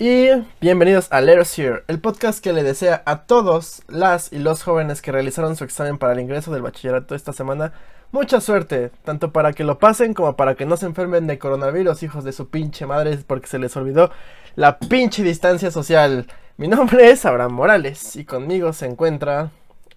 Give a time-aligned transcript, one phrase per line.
[0.00, 0.28] Y
[0.60, 5.02] bienvenidos a Letters Here, el podcast que le desea a todos las y los jóvenes
[5.02, 7.72] que realizaron su examen para el ingreso del bachillerato esta semana
[8.12, 12.04] mucha suerte, tanto para que lo pasen como para que no se enfermen de coronavirus,
[12.04, 14.12] hijos de su pinche madre, porque se les olvidó
[14.54, 16.28] la pinche distancia social.
[16.58, 19.50] Mi nombre es Abraham Morales y conmigo se encuentra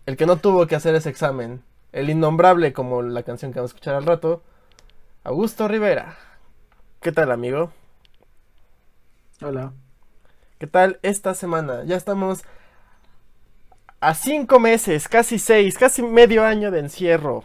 [0.07, 3.69] el que no tuvo que hacer ese examen, el innombrable como la canción que vamos
[3.69, 4.41] a escuchar al rato,
[5.23, 6.17] Augusto Rivera.
[7.01, 7.71] ¿Qué tal, amigo?
[9.43, 9.73] Hola.
[10.61, 11.85] ¿Qué tal esta semana?
[11.85, 12.43] Ya estamos
[13.99, 17.43] a cinco meses, casi seis, casi medio año de encierro.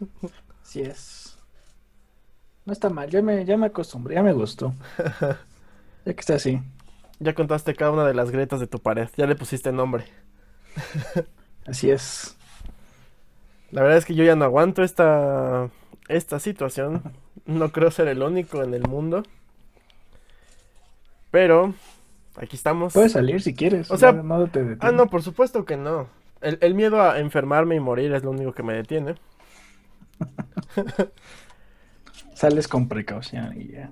[0.62, 1.36] Sí es.
[2.64, 4.72] No está mal, ya me, ya me acostumbré, ya me gustó.
[6.06, 6.62] ya que está así.
[7.18, 10.06] Ya contaste cada una de las grietas de tu pared, ya le pusiste nombre.
[11.66, 12.38] así es.
[13.70, 15.68] La verdad es que yo ya no aguanto esta,
[16.08, 17.02] esta situación.
[17.44, 19.24] No creo ser el único en el mundo.
[21.36, 21.74] Pero
[22.36, 22.94] aquí estamos.
[22.94, 23.90] Puedes salir si quieres.
[23.90, 24.08] O sea,
[24.80, 26.08] ah, no, por supuesto que no.
[26.40, 29.16] El, miedo a enfermarme y morir es lo único que me detiene.
[32.32, 33.90] Sales con precaución y ya.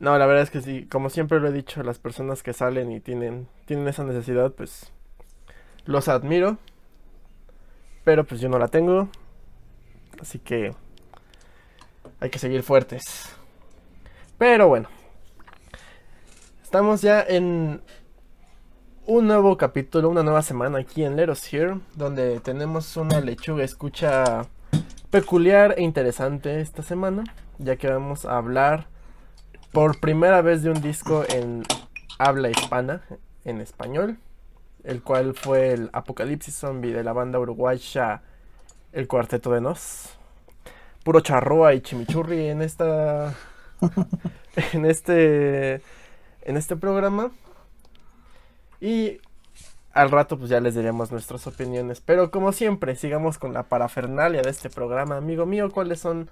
[0.00, 2.92] No, la verdad es que sí, como siempre lo he dicho, las personas que salen
[2.92, 4.92] y tienen, tienen esa necesidad, pues
[5.86, 6.58] los admiro.
[8.04, 9.08] Pero pues yo no la tengo.
[10.20, 10.74] Así que
[12.20, 13.34] hay que seguir fuertes.
[14.36, 14.90] Pero bueno,
[16.74, 17.82] Estamos ya en
[19.06, 24.48] un nuevo capítulo, una nueva semana aquí en Leros Here, donde tenemos una lechuga escucha
[25.08, 27.22] peculiar e interesante esta semana,
[27.58, 28.88] ya que vamos a hablar
[29.70, 31.62] por primera vez de un disco en
[32.18, 33.02] habla hispana,
[33.44, 34.18] en español,
[34.82, 38.22] el cual fue el Apocalipsis Zombie de la banda uruguaya
[38.92, 40.08] El Cuarteto de Nos.
[41.04, 43.32] Puro charroa y chimichurri en esta.
[44.72, 45.80] en este
[46.44, 47.32] en este programa.
[48.80, 49.18] Y
[49.92, 52.00] al rato pues ya les diremos nuestras opiniones.
[52.00, 55.16] Pero como siempre, sigamos con la parafernalia de este programa.
[55.16, 56.30] Amigo mío, ¿cuáles son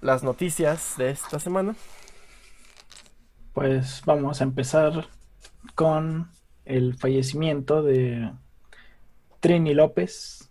[0.00, 1.74] las noticias de esta semana?
[3.52, 5.08] Pues vamos a empezar
[5.74, 6.30] con
[6.64, 8.32] el fallecimiento de
[9.40, 10.50] Trini López,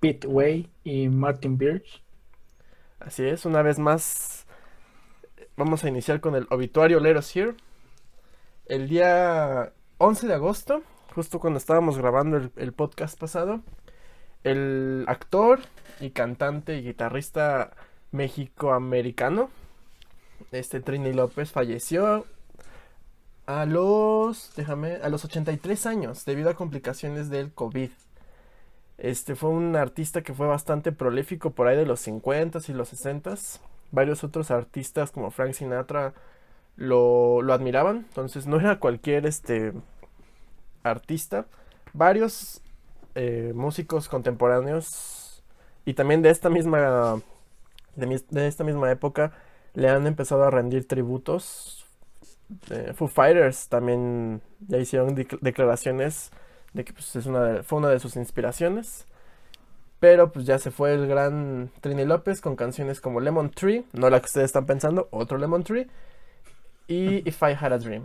[0.00, 2.02] Pete Way y Martin Birch.
[3.00, 4.46] Así es, una vez más
[5.56, 7.54] vamos a iniciar con el obituario Leros Here
[8.72, 10.82] el día 11 de agosto,
[11.14, 13.60] justo cuando estábamos grabando el, podcast pasado,
[14.44, 15.60] el actor
[16.00, 17.72] y cantante y guitarrista
[18.12, 19.50] mexicoamericano,
[20.52, 22.24] este Trini López, falleció
[23.44, 27.90] a los, déjame, a los 83 años debido a complicaciones del COVID.
[28.96, 32.90] Este fue un artista que fue bastante prolífico por ahí de los 50s y los
[32.94, 33.60] 60s.
[33.90, 36.14] Varios otros artistas como Frank Sinatra
[36.76, 38.06] lo, lo admiraban.
[38.08, 39.72] Entonces no era cualquier este,
[40.82, 41.46] artista.
[41.92, 42.62] Varios
[43.14, 45.42] eh, músicos contemporáneos
[45.84, 47.20] y también de esta misma
[47.96, 49.32] de, esta misma época
[49.74, 51.86] le han empezado a rendir tributos.
[52.70, 56.30] Eh, Foo Fighters también ya hicieron declaraciones
[56.72, 59.06] de que pues, es una fue una de sus inspiraciones.
[60.00, 64.10] Pero pues ya se fue el gran Trini López con canciones como Lemon Tree, no
[64.10, 65.86] la que ustedes están pensando, otro Lemon Tree
[66.92, 68.04] y If I Had a Dream.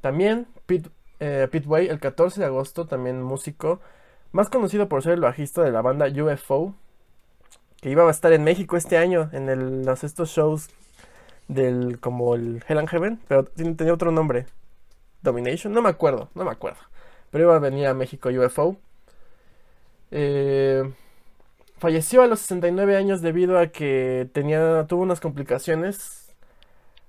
[0.00, 0.90] También Pete,
[1.20, 3.80] eh, Way, el 14 de agosto, también músico,
[4.32, 6.74] más conocido por ser el bajista de la banda UFO,
[7.80, 10.68] que iba a estar en México este año en los, estos shows
[11.48, 14.46] del como el Hell and Heaven, pero tenía otro nombre.
[15.22, 16.80] Domination, no me acuerdo, no me acuerdo.
[17.30, 18.76] Pero iba a venir a México UFO.
[20.10, 20.92] Eh,
[21.78, 26.21] falleció a los 69 años debido a que tenía, tuvo unas complicaciones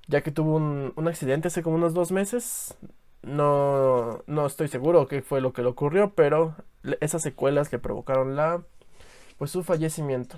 [0.07, 2.75] ya que tuvo un, accidente hace como unos dos meses.
[3.21, 6.55] No, no estoy seguro qué fue lo que le ocurrió, pero
[6.99, 8.63] esas secuelas le provocaron la,
[9.37, 10.37] pues su fallecimiento.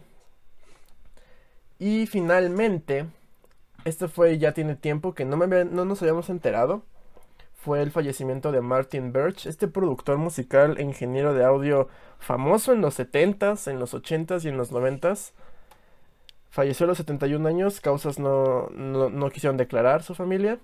[1.80, 3.08] Y finalmente,
[3.86, 6.84] este fue ya tiene tiempo que no, me, no nos habíamos enterado.
[7.56, 11.88] Fue el fallecimiento de Martin Birch, este productor musical e ingeniero de audio
[12.20, 15.32] famoso en los 70s, en los 80s y en los 90s
[16.56, 20.58] Falleció a los 71 años, causas no, no, quisieron declarar su familia.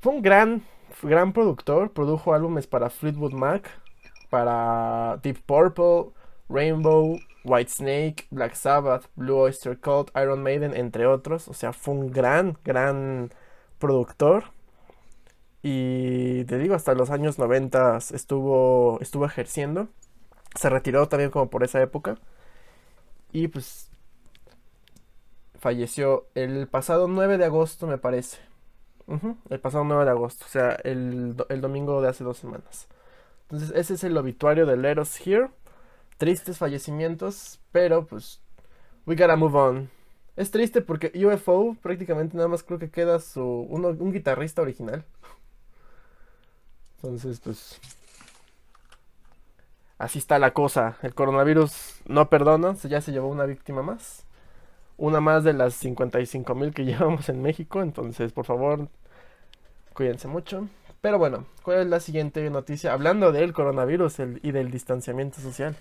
[0.00, 0.62] Fue un gran,
[1.02, 3.68] gran productor, produjo álbumes para Fleetwood Mac,
[4.30, 6.14] para Deep Purple,
[6.48, 11.46] Rainbow, White Snake, Black Sabbath, Blue Oyster Cult, Iron Maiden, entre otros.
[11.48, 13.34] O sea, fue un gran, gran
[13.78, 14.44] productor.
[15.62, 19.88] Y te digo, hasta los años 90 estuvo, estuvo ejerciendo.
[20.58, 22.16] Se retiró también como por esa época.
[23.30, 23.91] Y pues
[25.62, 28.38] falleció el pasado 9 de agosto, me parece.
[29.48, 32.88] El pasado 9 de agosto, o sea, el, el domingo de hace dos semanas.
[33.42, 35.50] Entonces, ese es el obituario de Let Us Here.
[36.18, 38.40] Tristes fallecimientos, pero pues,
[39.06, 39.90] we gotta move on.
[40.34, 45.04] Es triste porque UFO prácticamente nada más creo que queda su uno- un guitarrista original.
[46.96, 47.80] Entonces, pues,
[49.98, 50.96] así está la cosa.
[51.02, 54.24] El coronavirus no perdona, ya se llevó una víctima más.
[54.96, 57.82] Una más de las 55 mil que llevamos en México.
[57.82, 58.88] Entonces, por favor,
[59.94, 60.68] cuídense mucho.
[61.00, 62.92] Pero bueno, ¿cuál es la siguiente noticia?
[62.92, 65.76] Hablando del coronavirus el- y del distanciamiento social.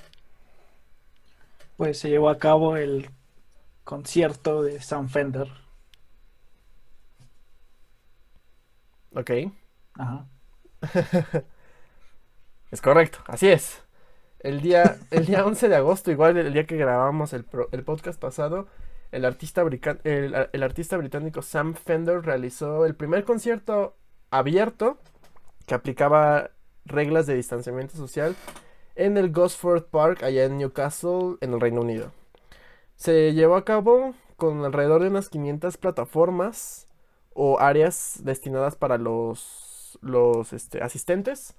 [1.76, 3.10] Pues se llevó a cabo el
[3.84, 5.50] concierto de Sam Fender.
[9.16, 9.32] Ok,
[9.98, 10.26] Ajá.
[12.72, 13.82] es correcto, así es.
[14.40, 17.84] El día, el día 11 de agosto, igual el día que grabamos el, pro- el
[17.84, 18.68] podcast pasado,
[19.12, 23.96] el artista, británico Sam Fender realizó el primer concierto
[24.30, 24.98] abierto
[25.66, 26.52] que aplicaba
[26.86, 28.36] reglas de distanciamiento social
[28.96, 32.12] en el Gosford Park, allá en Newcastle, en el Reino Unido.
[32.96, 36.88] Se llevó a cabo con alrededor de unas 500 plataformas
[37.34, 41.56] o áreas destinadas para los, los este, asistentes.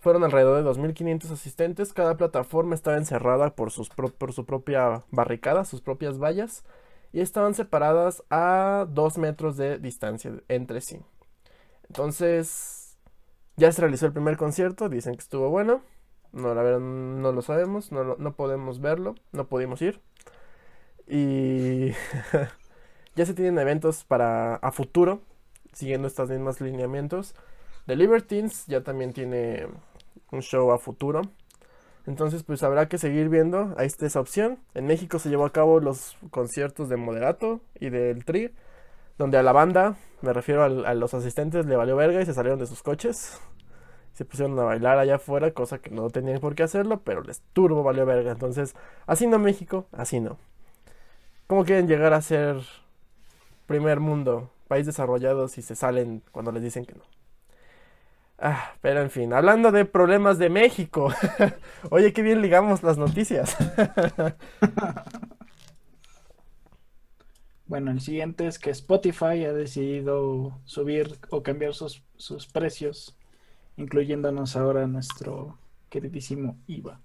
[0.00, 1.92] Fueron alrededor de 2.500 asistentes.
[1.92, 6.64] Cada plataforma estaba encerrada por, sus por su propia barricada, sus propias vallas.
[7.12, 11.00] Y estaban separadas a 2 metros de distancia entre sí.
[11.88, 12.96] Entonces,
[13.56, 14.88] ya se realizó el primer concierto.
[14.88, 15.82] Dicen que estuvo bueno.
[16.32, 17.90] No, la verdad, no lo sabemos.
[17.92, 19.16] No, no podemos verlo.
[19.32, 20.00] No pudimos ir.
[21.08, 21.90] Y
[23.16, 25.22] ya se tienen eventos para a futuro.
[25.72, 27.34] Siguiendo estos mismos lineamientos.
[27.86, 29.66] The Libertines ya también tiene
[30.30, 31.22] un show a futuro.
[32.10, 33.72] Entonces, pues habrá que seguir viendo.
[33.78, 34.58] Ahí está esa opción.
[34.74, 38.50] En México se llevó a cabo los conciertos de Moderato y del Tri,
[39.16, 42.58] donde a la banda, me refiero a los asistentes, le valió verga y se salieron
[42.58, 43.40] de sus coches.
[44.12, 47.42] Se pusieron a bailar allá afuera, cosa que no tenían por qué hacerlo, pero les
[47.52, 48.32] turbo valió verga.
[48.32, 48.74] Entonces,
[49.06, 50.36] así no México, así no.
[51.46, 52.56] ¿Cómo quieren llegar a ser
[53.66, 57.19] primer mundo, país desarrollado si se salen cuando les dicen que no?
[58.42, 61.12] Ah, pero en fin, hablando de problemas de México.
[61.90, 63.54] Oye, qué bien ligamos las noticias.
[67.66, 73.16] Bueno, el siguiente es que Spotify ha decidido subir o cambiar sus, sus precios,
[73.76, 75.58] incluyéndonos ahora nuestro
[75.90, 77.00] queridísimo IVA.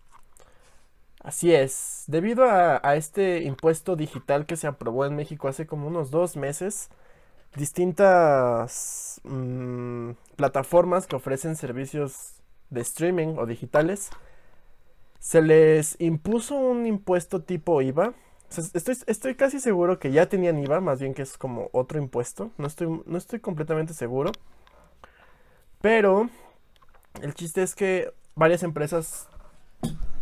[1.20, 5.88] Así es, debido a, a este impuesto digital que se aprobó en México hace como
[5.88, 6.90] unos dos meses,
[7.56, 12.34] distintas mm, plataformas que ofrecen servicios
[12.70, 14.10] de streaming o digitales,
[15.20, 18.14] se les impuso un impuesto tipo IVA.
[18.74, 22.52] Estoy, estoy casi seguro que ya tenían IVA, más bien que es como otro impuesto.
[22.58, 24.32] No estoy, no estoy completamente seguro.
[25.82, 26.30] Pero
[27.22, 29.28] el chiste es que varias empresas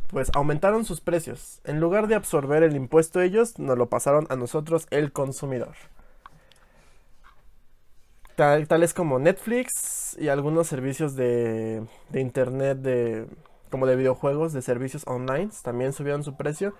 [0.07, 1.59] pues aumentaron sus precios.
[1.65, 5.75] En lugar de absorber el impuesto ellos, nos lo pasaron a nosotros, el consumidor.
[8.35, 13.27] Tal- tales como Netflix y algunos servicios de, de internet, de,
[13.69, 16.73] como de videojuegos, de servicios online, también subieron su precio.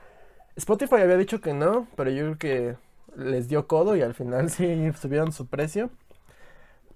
[0.55, 2.77] Spotify había dicho que no, pero yo creo que
[3.17, 5.91] les dio codo y al final sí subieron su precio.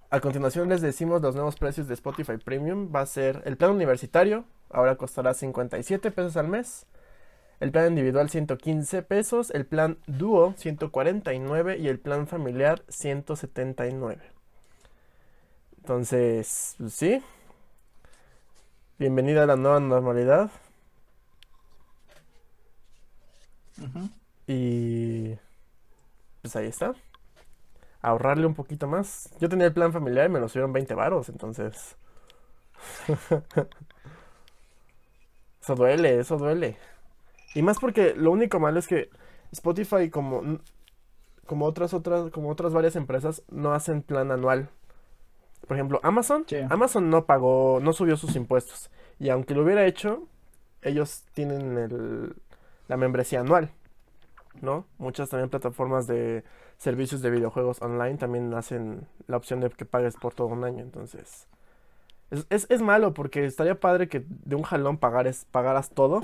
[0.09, 2.91] A continuación les decimos los nuevos precios de Spotify Premium.
[2.95, 6.85] Va a ser el plan universitario, ahora costará 57 pesos al mes.
[7.59, 14.21] El plan individual 115 pesos, el plan dúo 149 y el plan familiar 179.
[15.87, 17.23] Entonces, pues sí.
[18.99, 20.51] Bienvenida a la nueva normalidad.
[24.47, 25.33] Y
[26.41, 26.93] pues ahí está.
[28.01, 29.29] Ahorrarle un poquito más.
[29.39, 31.95] Yo tenía el plan familiar y me lo subieron 20 varos, entonces.
[35.61, 36.77] Eso duele, eso duele.
[37.55, 39.09] Y más porque lo único malo es que
[39.53, 40.59] Spotify como
[41.45, 44.69] como otras otras como otras varias empresas no hacen plan anual.
[45.67, 46.57] Por ejemplo, Amazon, Sí.
[46.69, 48.89] Amazon no pagó, no subió sus impuestos.
[49.19, 50.23] Y aunque lo hubiera hecho,
[50.81, 52.35] ellos tienen el,
[52.87, 53.71] la membresía anual.
[54.61, 54.85] ¿no?
[54.97, 56.43] Muchas también plataformas de
[56.77, 60.83] servicios de videojuegos online también hacen la opción de que pagues por todo un año.
[60.83, 61.47] Entonces,
[62.31, 66.21] es, es, es malo porque estaría padre que de un jalón pagares, pagaras todo.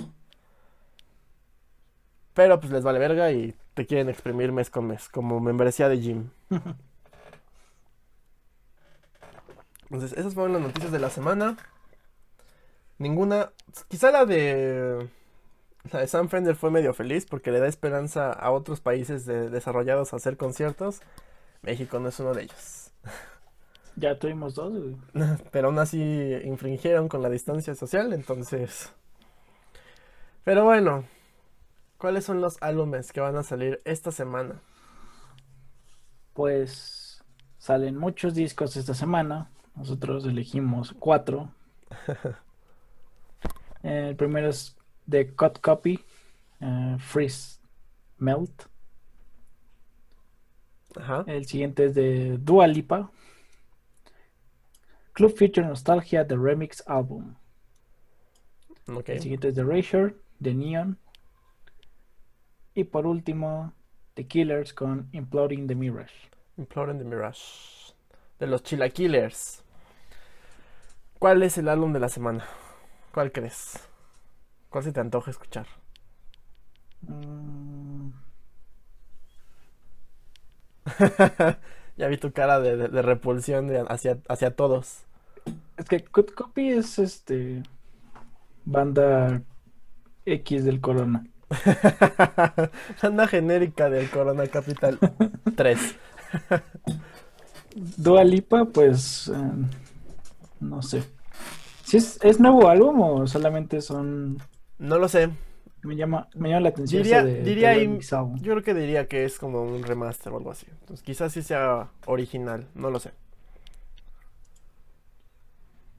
[2.33, 5.99] Pero pues les vale verga y te quieren exprimir mes con mes, como membresía de
[5.99, 6.29] gym.
[9.93, 11.55] Entonces, esas fueron las noticias de la semana.
[12.97, 13.51] Ninguna,
[13.89, 15.07] quizá la de
[15.91, 19.49] la de Sam Fender fue medio feliz porque le da esperanza a otros países de-
[19.49, 21.01] desarrollados a hacer conciertos.
[21.61, 22.91] México no es uno de ellos.
[23.95, 24.97] Ya tuvimos dos, güey.
[25.51, 26.01] Pero aún así
[26.43, 28.91] infringieron con la distancia social, entonces...
[30.43, 31.05] Pero bueno,
[31.99, 34.59] ¿cuáles son los álbumes que van a salir esta semana?
[36.33, 37.23] Pues
[37.59, 39.49] salen muchos discos esta semana.
[39.75, 41.51] Nosotros elegimos cuatro.
[43.83, 45.99] El primero es de Cut Copy,
[46.61, 47.59] eh, Freeze
[48.17, 48.63] Melt.
[50.95, 51.23] Ajá.
[51.27, 53.11] El siguiente es de Dua Lipa.
[55.13, 57.35] Club Future Nostalgia, The Remix Album.
[59.05, 60.97] El siguiente es The Erasure, The Neon.
[62.75, 63.73] Y por último,
[64.15, 66.29] The Killers con Imploding the Mirage.
[66.57, 67.93] Imploring the Mirage.
[68.39, 69.62] De los Chilaquilers.
[71.23, 72.43] ¿Cuál es el álbum de la semana?
[73.13, 73.79] ¿Cuál crees?
[74.67, 75.65] ¿Cuál se te antoja escuchar?
[77.07, 78.09] Mm,
[81.95, 85.03] Ya vi tu cara de, de- de repulsión de- hacia, hacia todos.
[85.77, 87.63] es que Cut Copy es este
[88.65, 89.41] banda
[90.25, 91.25] X del Corona.
[93.01, 94.99] Banda genérica del Corona Capital
[95.55, 95.79] 3.
[97.95, 99.82] Dua Lipa, pues eh,
[100.63, 101.03] no sé.
[101.83, 104.37] Si es, ¿es nuevo álbum o solamente son
[104.79, 105.29] No lo sé.
[105.83, 107.99] me llama me llama la atención Diría- de, diría de.
[108.41, 110.65] Yo creo que diría que es como un remaster o algo así.
[110.81, 112.67] Entonces, quizás sí sea original.
[112.75, 113.11] No lo sé.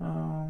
[0.00, 0.48] Ah,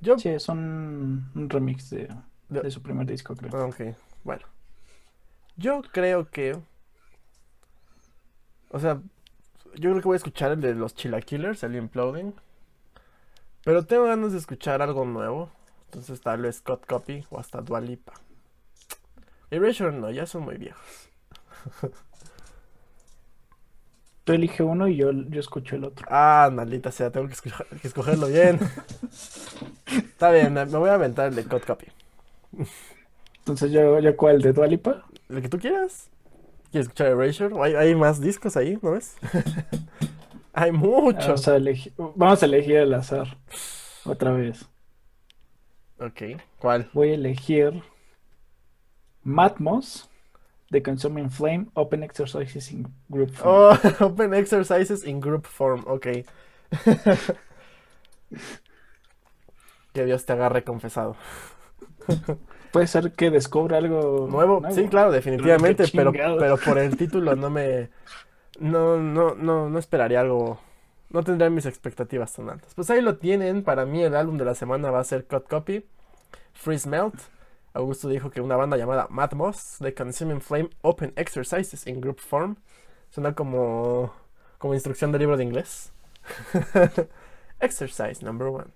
[0.00, 0.18] Yo.
[0.18, 2.08] sí, son un remix de,
[2.48, 3.66] De- de su primer disco, creo.
[3.66, 3.80] Ok,
[4.24, 4.42] bueno.
[5.56, 6.56] Yo creo que.
[8.70, 9.00] O sea,
[9.76, 12.34] yo creo que voy a escuchar el de los Chilaquilers, el Imploding.
[13.66, 15.50] Pero tengo ganas de escuchar algo nuevo.
[15.86, 18.12] Entonces tal vez Scott Copy o hasta Dua Lipa.
[19.50, 21.10] Erasure no, ya son muy viejos.
[24.22, 26.06] Tú elige uno y yo, yo escucho el otro.
[26.08, 27.34] Ah, maldita sea, tengo que,
[27.80, 28.60] que escogerlo bien.
[29.86, 31.86] Está bien, me voy a aventar el de Scott Copy.
[33.38, 35.04] Entonces yo, yo cuál de Dua Lipa?
[35.28, 36.08] El que tú quieras.
[36.70, 37.60] ¿Quieres escuchar Erasure?
[37.60, 39.16] Hay, hay más discos ahí, ¿no ves?
[40.56, 41.26] hay muchos.
[41.26, 43.36] Vamos a elegir, vamos a elegir al azar.
[44.04, 44.66] Otra vez.
[45.98, 46.22] Ok,
[46.58, 46.88] ¿cuál?
[46.94, 47.82] Voy a elegir
[49.22, 50.08] Matmos
[50.70, 53.50] de Consuming Flame Open Exercises in Group Form.
[53.50, 56.06] Oh, Open Exercises in Group Form, ok.
[59.92, 61.16] que Dios te agarre confesado.
[62.72, 67.50] Puede ser que descubra algo Nuevo, sí, claro, definitivamente, pero, pero por el título no
[67.50, 67.90] me...
[68.58, 70.60] No, no, no, no esperaría algo...
[71.10, 72.74] No tendría mis expectativas tan altas.
[72.74, 75.48] Pues ahí lo tienen, para mí el álbum de la semana va a ser Cut
[75.48, 75.86] Copy,
[76.52, 77.14] Freeze Melt.
[77.74, 82.20] Augusto dijo que una banda llamada Mad Moss de Consuming Flame Open Exercises in Group
[82.20, 82.56] Form.
[83.10, 84.12] Suena como,
[84.58, 85.92] como instrucción de libro de inglés.
[87.60, 88.72] Exercise number one.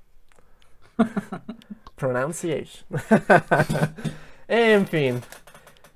[1.96, 2.86] Pronunciation.
[4.48, 5.20] en fin.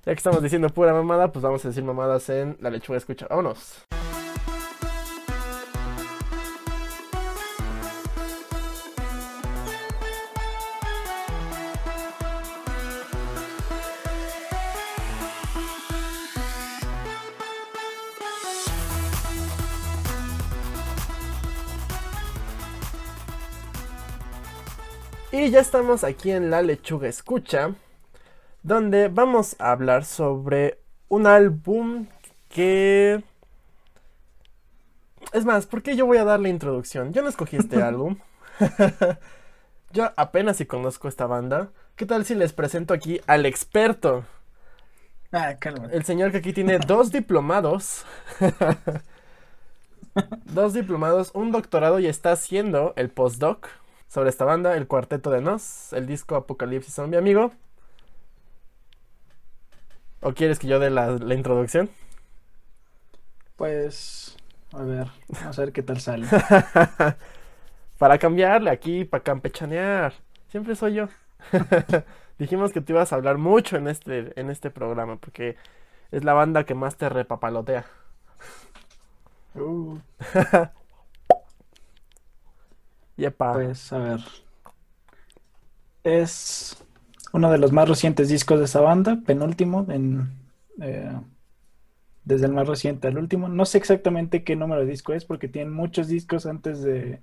[0.07, 3.27] Ya que estamos diciendo pura mamada, pues vamos a decir mamadas en la lechuga escucha.
[3.27, 3.87] Vámonos.
[25.33, 27.75] Y ya estamos aquí en la lechuga escucha,
[28.65, 32.07] donde vamos a hablar sobre un álbum
[32.49, 33.23] que...
[35.33, 37.13] Es más, ¿por qué yo voy a dar la introducción?
[37.13, 38.17] Yo no escogí este álbum.
[39.93, 41.69] yo apenas si conozco esta banda.
[41.95, 44.25] ¿Qué tal si les presento aquí al experto?
[45.31, 45.95] Ah, cálmate.
[45.95, 48.07] El señor que aquí tiene dos diplomados.
[50.47, 53.69] dos diplomados, un doctorado y está haciendo el postdoc
[54.09, 57.53] sobre esta banda, el cuarteto de Nos, el disco Apocalipsis Zombie, amigo.
[60.25, 61.91] ¿O quieres que yo dé la, la introducción?
[63.57, 64.39] Pues,
[64.73, 66.27] a ver, vamos a ver qué tal sale.
[67.99, 70.15] para cambiarle aquí, para campechanear.
[70.49, 71.09] Siempre soy yo.
[72.39, 75.57] Dijimos que te ibas a hablar mucho en este, en este programa, porque
[76.11, 77.85] es la banda que más te repapalotea.
[79.55, 79.99] Uh,
[83.17, 83.53] Yepa.
[83.53, 84.21] pues, a ver.
[86.03, 86.83] Es
[87.35, 90.31] uno de los más recientes discos de esa banda, penúltimo, en,
[90.81, 91.13] eh,
[92.25, 93.49] desde el más reciente al último.
[93.49, 97.19] No sé exactamente qué número de disco es, porque tienen muchos discos antes de,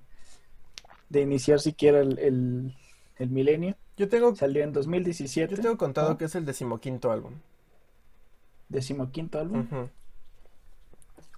[1.08, 2.76] de iniciar siquiera el, el,
[3.16, 3.74] el milenio.
[3.96, 5.56] Yo tengo, Salió en 2017.
[5.56, 6.18] yo tengo contado ¿no?
[6.18, 7.32] que es el decimoquinto álbum.
[8.68, 9.60] Decimoquinto álbum.
[9.60, 9.88] Ujú.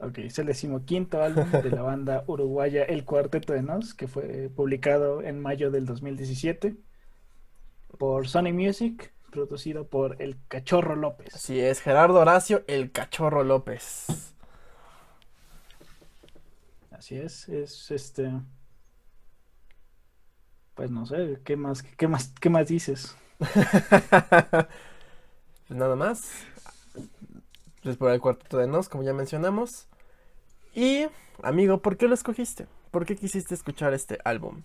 [0.01, 4.51] Ok, es el decimoquinto álbum de la banda uruguaya El Cuarteto de Nos, que fue
[4.53, 6.75] publicado en mayo del 2017
[7.97, 11.35] por Sony Music, producido por El Cachorro López.
[11.35, 14.07] Así es, Gerardo Horacio, El Cachorro López.
[16.91, 18.33] Así es, es este...
[20.75, 23.17] Pues no sé, ¿qué más, qué más, qué más dices?
[25.69, 26.31] Nada más.
[27.83, 29.87] Pues por el cuarteto de Nos, como ya mencionamos.
[30.75, 31.07] Y,
[31.43, 32.67] amigo, ¿por qué lo escogiste?
[32.91, 34.63] ¿Por qué quisiste escuchar este álbum?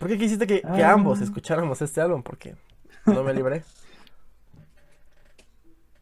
[0.00, 0.92] ¿Por qué quisiste que, que Ah.
[0.92, 2.22] ambos escucháramos este álbum?
[2.22, 2.56] Porque
[3.04, 3.62] no me libré.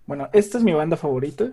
[0.07, 1.51] Bueno, esta es mi banda favorita.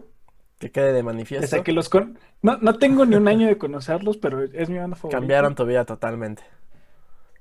[0.60, 1.64] Que quede de manifiesto.
[1.64, 2.20] que los con...
[2.44, 5.18] no, no tengo ni un año de conocerlos, pero es mi banda favorita.
[5.20, 6.44] Cambiaron tu vida totalmente.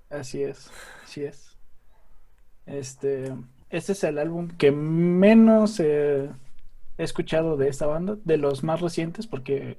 [0.09, 0.71] Así es,
[1.05, 1.59] así es.
[2.65, 3.35] Este,
[3.69, 6.31] este es el álbum que menos eh,
[6.97, 9.79] he escuchado de esta banda, de los más recientes, porque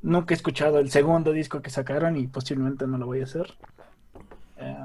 [0.00, 3.52] nunca he escuchado el segundo disco que sacaron y posiblemente no lo voy a hacer.
[4.56, 4.76] Eh,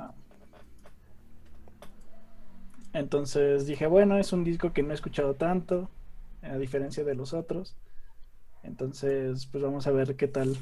[2.93, 5.89] entonces dije, bueno, es un disco que no he escuchado tanto,
[6.43, 7.75] a diferencia de los otros.
[8.63, 10.55] Entonces, pues vamos a ver qué tal,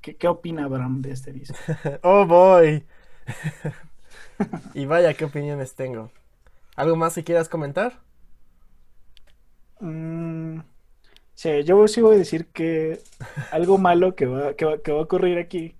[0.00, 1.56] qué, qué opina Abraham de este disco.
[2.02, 2.84] ¡Oh, boy!
[4.74, 6.10] y vaya, qué opiniones tengo.
[6.76, 8.00] ¿Algo más que quieras comentar?
[9.80, 10.60] Mm,
[11.34, 13.00] sí, yo sí voy a decir que
[13.50, 15.74] algo malo que va, que va, que va a ocurrir aquí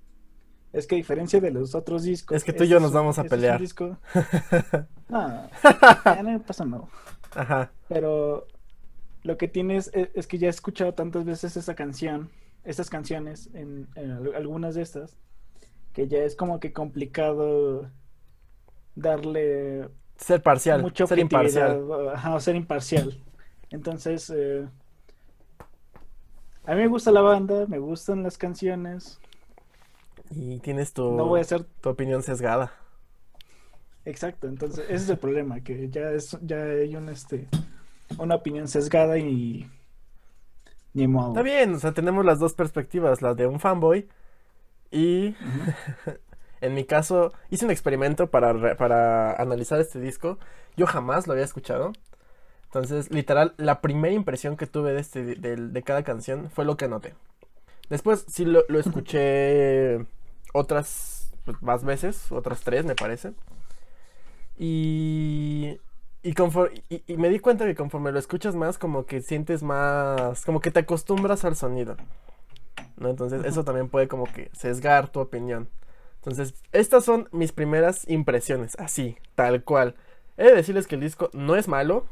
[0.72, 2.36] es que a diferencia de los otros discos.
[2.36, 3.60] Es que tú y yo nos vamos a es pelear.
[3.60, 3.96] disco-
[5.08, 5.48] No,
[6.04, 6.84] ya no pasa nada.
[7.34, 7.70] Ajá.
[7.88, 8.46] Pero
[9.22, 12.30] lo que tienes es, es que ya he escuchado tantas veces esa canción,
[12.64, 15.16] estas canciones, en, en al- algunas de estas,
[15.92, 17.90] que ya es como que complicado
[18.94, 21.82] darle Ser parcial, mucha ser imparcial.
[22.14, 23.18] ajá, o ser imparcial.
[23.70, 24.68] Entonces, eh,
[26.64, 29.18] a mí me gusta la banda, me gustan las canciones.
[30.30, 32.72] Y tienes tu, No voy a hacer tu opinión sesgada.
[34.04, 34.48] exacto.
[34.48, 37.48] Entonces, ese es el problema, que ya es, ya hay un este,
[38.18, 39.70] una opinión sesgada y
[40.94, 41.30] ni modo.
[41.30, 44.08] Está bien, o sea, tenemos las dos perspectivas, la de un fanboy
[44.90, 45.36] y
[46.60, 50.38] en mi caso hice un experimento para, re- para analizar este disco.
[50.76, 51.92] Yo jamás lo había escuchado.
[52.66, 56.76] Entonces, literal, la primera impresión que tuve de, este, de, de cada canción fue lo
[56.76, 57.14] que noté.
[57.90, 59.98] Después sí lo, lo escuché
[60.52, 63.32] otras pues, más veces, otras tres me parece.
[64.58, 65.78] Y,
[66.22, 69.62] y, confor- y, y me di cuenta que conforme lo escuchas más, como que sientes
[69.62, 71.96] más, como que te acostumbras al sonido.
[72.96, 73.08] ¿no?
[73.08, 75.68] Entonces eso también puede como que sesgar tu opinión.
[76.16, 79.94] Entonces, estas son mis primeras impresiones, así, tal cual.
[80.36, 82.06] He de decirles que el disco no es malo,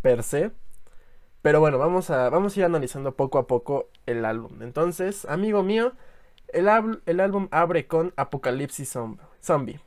[0.00, 0.52] per se.
[1.42, 4.62] Pero bueno, vamos a, vamos a ir analizando poco a poco el álbum.
[4.62, 5.92] Entonces, amigo mío,
[6.48, 6.68] el,
[7.20, 9.80] álbum abre con Apocalipsis Zom- Zombie,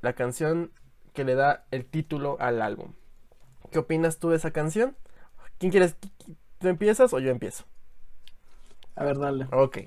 [0.00, 0.72] la canción
[1.12, 2.92] que le da el título al álbum.
[3.70, 4.96] ¿Qué opinas tú de esa canción?
[5.58, 5.96] ¿Quién quieres?
[6.58, 7.64] ¿Tú empiezas o yo empiezo?
[8.94, 9.46] A ver, dale.
[9.52, 9.78] Ok.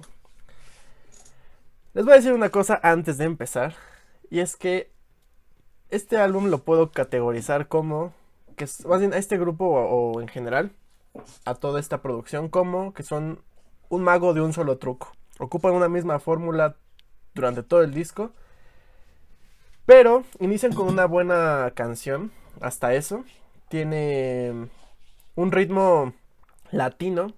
[1.94, 3.76] Les voy a decir una cosa antes de empezar.
[4.30, 4.92] Y es que
[5.90, 8.14] este álbum lo puedo categorizar como.
[8.56, 10.72] Que es, más bien a este grupo o, o en general.
[11.46, 13.42] A toda esta producción como que son
[13.90, 15.12] un mago de un solo truco.
[15.40, 16.76] Ocupan una misma fórmula
[17.34, 18.32] durante todo el disco.
[19.86, 22.32] Pero inician con una buena canción.
[22.62, 23.26] Hasta eso.
[23.70, 24.70] Tiene
[25.36, 26.14] un ritmo
[26.72, 27.34] latino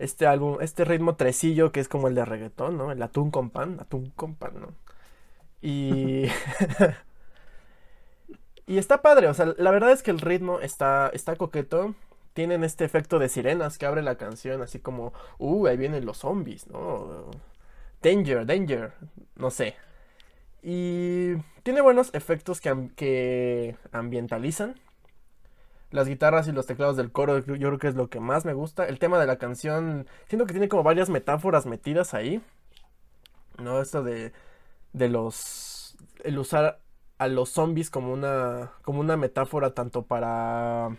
[0.00, 2.90] este álbum, este ritmo tresillo que es como el de reggaetón, ¿no?
[2.90, 4.12] El atún con pan, atún
[4.54, 4.74] ¿no?
[5.60, 6.24] Y...
[8.66, 11.94] y está padre, o sea, la verdad es que el ritmo está, está coqueto.
[12.32, 16.18] Tienen este efecto de sirenas que abre la canción, así como, uh, ahí vienen los
[16.18, 17.30] zombies, ¿no?
[18.02, 18.92] Danger, danger,
[19.36, 19.74] no sé.
[20.62, 24.74] Y tiene buenos efectos que, que ambientalizan.
[25.90, 28.52] Las guitarras y los teclados del coro, yo creo que es lo que más me
[28.52, 28.86] gusta.
[28.86, 32.40] El tema de la canción, siento que tiene como varias metáforas metidas ahí.
[33.58, 33.80] ¿No?
[33.80, 34.32] Esto de,
[34.92, 35.96] de los.
[36.22, 36.78] El usar
[37.18, 40.96] a los zombies como una, como una metáfora tanto para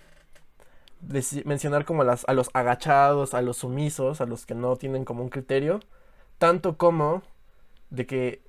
[1.45, 5.29] mencionar como a, los agachados, a los sumisos, a los que no tienen como un
[5.29, 5.79] criterio,
[6.37, 7.23] tanto como
[7.89, 8.41] de que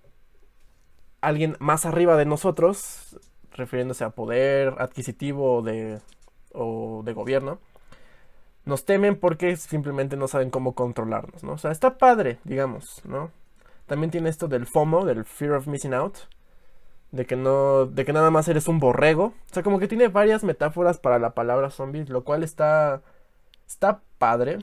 [1.20, 3.18] alguien más arriba de nosotros,
[3.52, 5.62] refiriéndose a poder adquisitivo
[6.52, 7.58] o de, gobierno,
[8.64, 11.52] nos temen porque simplemente no saben cómo controlarnos, ¿no?
[11.52, 13.30] O sea, está padre, digamos, ¿no?
[13.86, 16.18] También tiene esto del FOMO, del Fear of Missing Out,
[17.12, 19.26] de que no, de que nada más eres un borrego.
[19.26, 23.02] O sea, como que tiene varias metáforas para la palabra zombie, lo cual está,
[23.66, 24.58] está padre.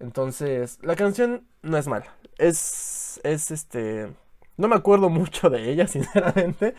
[0.00, 2.06] Entonces, la canción no es mala.
[2.38, 4.12] Es, es este...
[4.56, 6.74] No me acuerdo mucho de ella, sinceramente.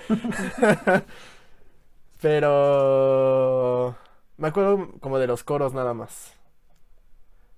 [2.21, 3.95] Pero...
[4.37, 6.33] Me acuerdo como de los coros nada más.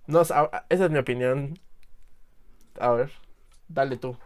[0.05, 1.59] No, esa es mi opinión.
[2.79, 3.11] A ver,
[3.67, 4.17] dale tú.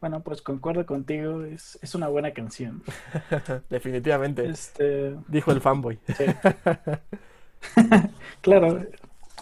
[0.00, 2.82] Bueno, pues concuerdo contigo, es, es una buena canción.
[3.70, 4.48] Definitivamente.
[4.48, 5.16] Este...
[5.28, 5.98] Dijo el fanboy.
[8.42, 8.80] claro,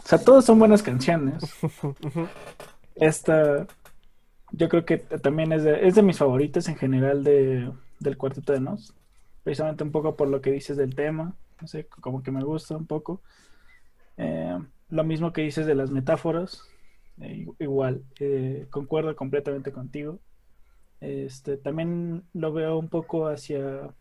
[0.04, 1.42] o sea, todos son buenas canciones.
[2.94, 3.66] Esta,
[4.52, 8.52] yo creo que también es de, es de mis favoritas en general de, del Cuarteto
[8.52, 8.94] de Nos.
[9.42, 11.34] Precisamente un poco por lo que dices del tema.
[11.60, 13.22] No sé, como que me gusta un poco.
[14.16, 14.58] Eh,
[14.90, 16.62] lo mismo que dices de las metáforas.
[17.20, 20.18] Eh, igual, eh, concuerdo completamente contigo.
[21.04, 23.92] Este, también lo veo un poco hacia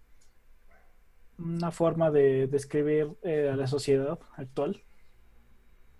[1.37, 4.81] una forma de describir a la sociedad actual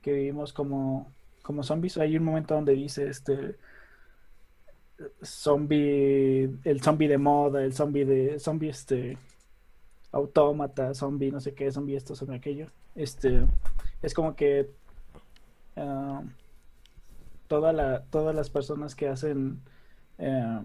[0.02, 1.12] que vivimos como,
[1.42, 1.98] como zombies.
[1.98, 3.58] Hay un momento donde dice este
[5.22, 9.18] zombie, el zombie de moda, el zombie de, zombie este,
[10.12, 12.68] autómata, zombie no sé qué, zombie esto, zombie aquello.
[12.96, 13.46] Este,
[14.02, 14.70] es como que
[15.76, 16.22] uh,
[17.48, 19.62] toda la, todas las personas que hacen
[20.20, 20.64] uh,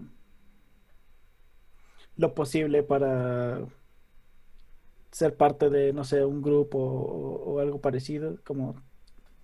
[2.19, 3.61] lo posible para
[5.09, 8.75] ser parte de, no sé, un grupo o, o algo parecido, como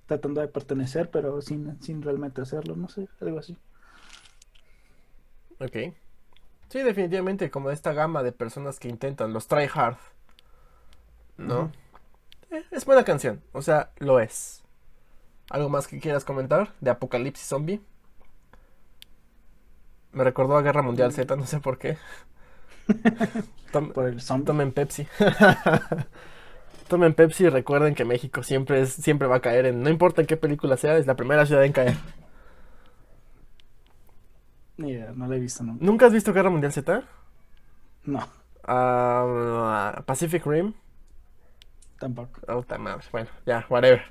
[0.08, 3.58] tratando de pertenecer, pero sin, sin realmente hacerlo, no sé, algo así.
[5.60, 5.96] Ok.
[6.68, 9.96] Sí, definitivamente, como esta gama de personas que intentan, los try hard.
[11.38, 11.72] ¿No?
[12.52, 14.64] Eh, es buena canción, o sea, lo es.
[15.50, 17.82] ¿Algo más que quieras comentar de Apocalipsis Zombie?
[20.12, 21.14] Me recordó a Guerra Mundial mm.
[21.14, 21.98] Z, no sé por qué.
[23.94, 24.46] por el zombie.
[24.46, 25.08] Tomen Pepsi.
[26.88, 30.22] Tomen Pepsi y recuerden que México siempre es, siempre va a caer en, no importa
[30.22, 31.96] en qué película sea, es la primera ciudad en caer.
[34.78, 35.86] Ni idea, no la he visto nunca.
[35.86, 37.04] ¿Nunca has visto Guerra Mundial Z?
[38.04, 38.20] No.
[38.68, 40.74] Uh, Pacific Rim.
[42.00, 42.42] Tampoco.
[42.48, 42.64] Oh,
[43.12, 44.04] bueno, ya, whatever.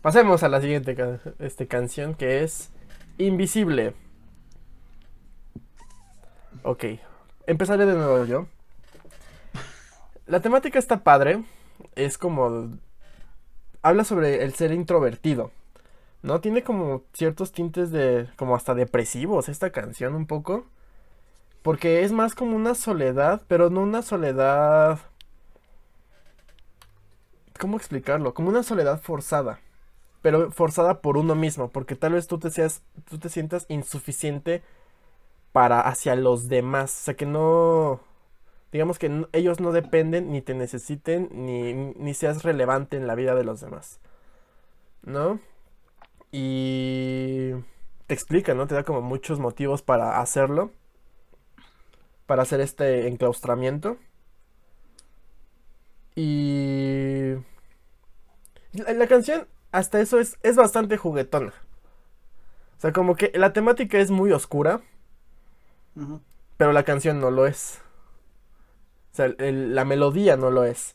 [0.00, 0.96] Pasemos a la siguiente
[1.38, 2.72] este, canción que es
[3.18, 3.94] Invisible.
[6.62, 6.84] Ok,
[7.46, 8.46] empezaré de nuevo yo.
[10.26, 11.44] La temática está padre
[11.94, 12.78] es como...
[13.82, 15.52] Habla sobre el ser introvertido.
[16.22, 16.40] ¿No?
[16.40, 18.28] Tiene como ciertos tintes de...
[18.36, 20.66] como hasta depresivos esta canción un poco.
[21.62, 24.98] Porque es más como una soledad, pero no una soledad...
[27.58, 28.34] ¿Cómo explicarlo?
[28.34, 29.60] Como una soledad forzada.
[30.22, 31.70] Pero forzada por uno mismo.
[31.70, 32.82] Porque tal vez tú te seas.
[33.08, 34.62] tú te sientas insuficiente
[35.56, 36.94] para hacia los demás.
[37.00, 38.02] O sea que no
[38.72, 43.34] digamos que ellos no dependen ni te necesiten ni, ni seas relevante en la vida
[43.34, 43.98] de los demás.
[45.00, 45.40] ¿No?
[46.30, 47.52] Y
[48.06, 48.66] te explica, ¿no?
[48.66, 50.72] Te da como muchos motivos para hacerlo.
[52.26, 53.96] Para hacer este enclaustramiento.
[56.14, 57.32] Y...
[58.72, 61.54] La, canción, hasta eso, es, es bastante juguetona.
[62.76, 64.82] O sea, como que la temática es muy oscura.
[66.56, 67.80] Pero la canción no lo es.
[69.12, 70.94] O sea, la melodía no lo es.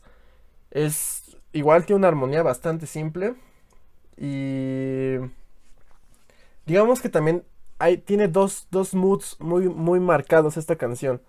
[0.70, 3.34] Es igual que una armonía bastante simple.
[4.16, 5.16] Y
[6.66, 7.44] digamos que también
[7.78, 11.20] hay, tiene dos, dos moods muy, muy marcados esta canción.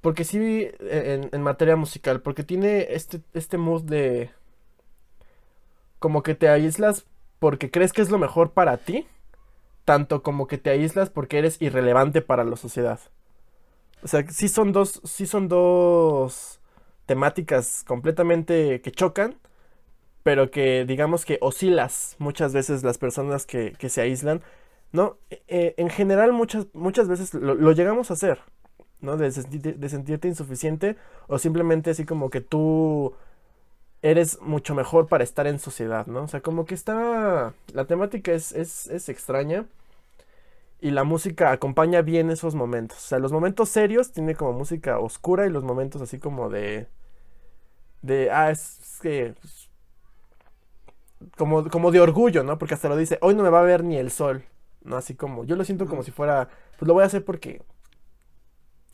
[0.00, 4.30] Porque sí, en, en, materia musical, porque tiene este, este mood de...
[5.98, 7.06] Como que te aíslas
[7.38, 9.06] porque crees que es lo mejor para ti,
[9.84, 13.00] tanto como que te aíslas porque eres irrelevante para la sociedad.
[14.02, 16.60] O sea, sí son dos, sí son dos
[17.06, 19.36] temáticas completamente que chocan,
[20.22, 24.42] pero que digamos que oscilas muchas veces las personas que, se aíslan,
[24.92, 25.18] ¿no?
[25.30, 28.40] E, e, en general muchas, muchas veces lo, llegamos a hacer,
[29.00, 29.16] ¿no?
[29.16, 30.96] De, de, sentirte insuficiente
[31.28, 33.14] o simplemente así como que tú
[34.02, 36.24] eres mucho mejor para estar en sociedad, ¿no?
[36.24, 39.66] O sea, como que está, la temática es, es, es extraña
[40.82, 42.98] y la música acompaña bien esos momentos.
[42.98, 46.88] O sea, los momentos serios tiene como música oscura y los momentos así como de.
[48.02, 48.30] de.
[48.32, 49.34] Ah, es que.
[51.36, 52.58] Como, como de orgullo, ¿no?
[52.58, 54.44] Porque hasta lo dice, hoy no me va a ver ni el sol.
[54.82, 54.96] ¿No?
[54.96, 55.44] Así como.
[55.44, 56.48] Yo lo siento como si fuera.
[56.78, 57.62] Pues lo voy a hacer porque.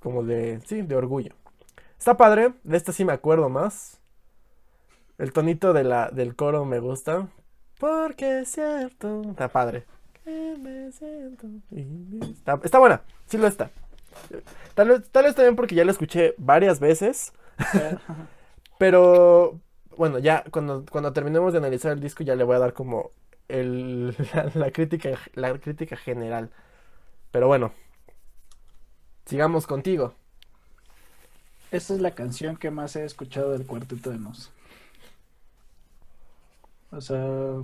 [0.01, 0.61] Como de.
[0.67, 1.33] Sí, de orgullo.
[1.99, 2.53] Está padre.
[2.65, 3.99] De esta sí me acuerdo más.
[5.19, 7.29] El tonito de la, del coro me gusta.
[7.79, 9.23] Porque es cierto.
[9.29, 9.85] Está padre.
[12.65, 13.71] Está, buena, sí lo está.
[14.75, 17.33] Tal vez, tal vez también porque ya la escuché varias veces.
[18.79, 19.61] Pero
[19.97, 23.11] bueno, ya cuando, cuando terminemos de analizar el disco ya le voy a dar como
[23.49, 26.51] el, la, la crítica, la crítica general.
[27.33, 27.73] Pero bueno,
[29.25, 30.15] sigamos contigo.
[31.71, 34.53] Esta es la canción que más he escuchado del Cuarteto de Nos.
[36.91, 37.63] O sea,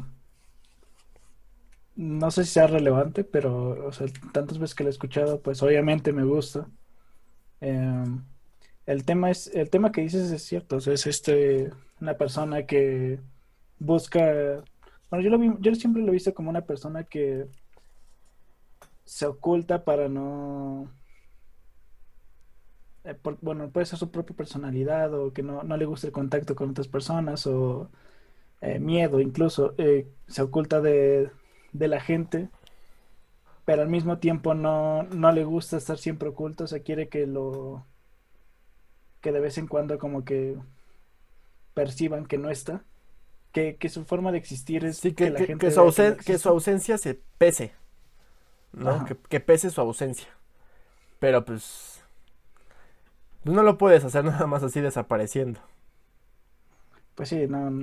[1.97, 5.63] no sé si sea relevante, pero o sea, tantas veces que la he escuchado, pues
[5.63, 6.69] obviamente me gusta.
[7.61, 8.25] Em,
[8.87, 12.67] el tema es, el tema que dices es cierto, o sea, es este, una persona
[12.67, 13.21] que
[13.79, 14.65] busca,
[15.11, 17.49] bueno, yo lo vi- yo siempre lo he visto como una persona que
[19.05, 20.91] se oculta para no,
[23.05, 26.13] eh, por- bueno, puede ser su propia personalidad o que no, no le gusta el
[26.13, 27.91] contacto con otras personas o
[28.65, 31.31] eh, miedo incluso, eh, se oculta de,
[31.73, 32.51] de la gente,
[33.65, 37.27] pero al mismo tiempo no, no le gusta estar siempre oculto, o sea, quiere que
[37.27, 37.85] lo,
[39.21, 40.57] que de vez en cuando como que
[41.75, 42.85] perciban que no está,
[43.53, 46.17] que, que su forma de existir es Sí, que, la que- gente que su, ausen-
[46.17, 47.75] que su ausencia se pese,
[48.73, 49.05] ¿no?
[49.05, 50.29] Que, que pese su ausencia.
[51.21, 52.03] Pero pues
[53.45, 55.61] no lo puedes hacer nada más así desapareciendo.
[57.15, 57.83] Pues sí, no,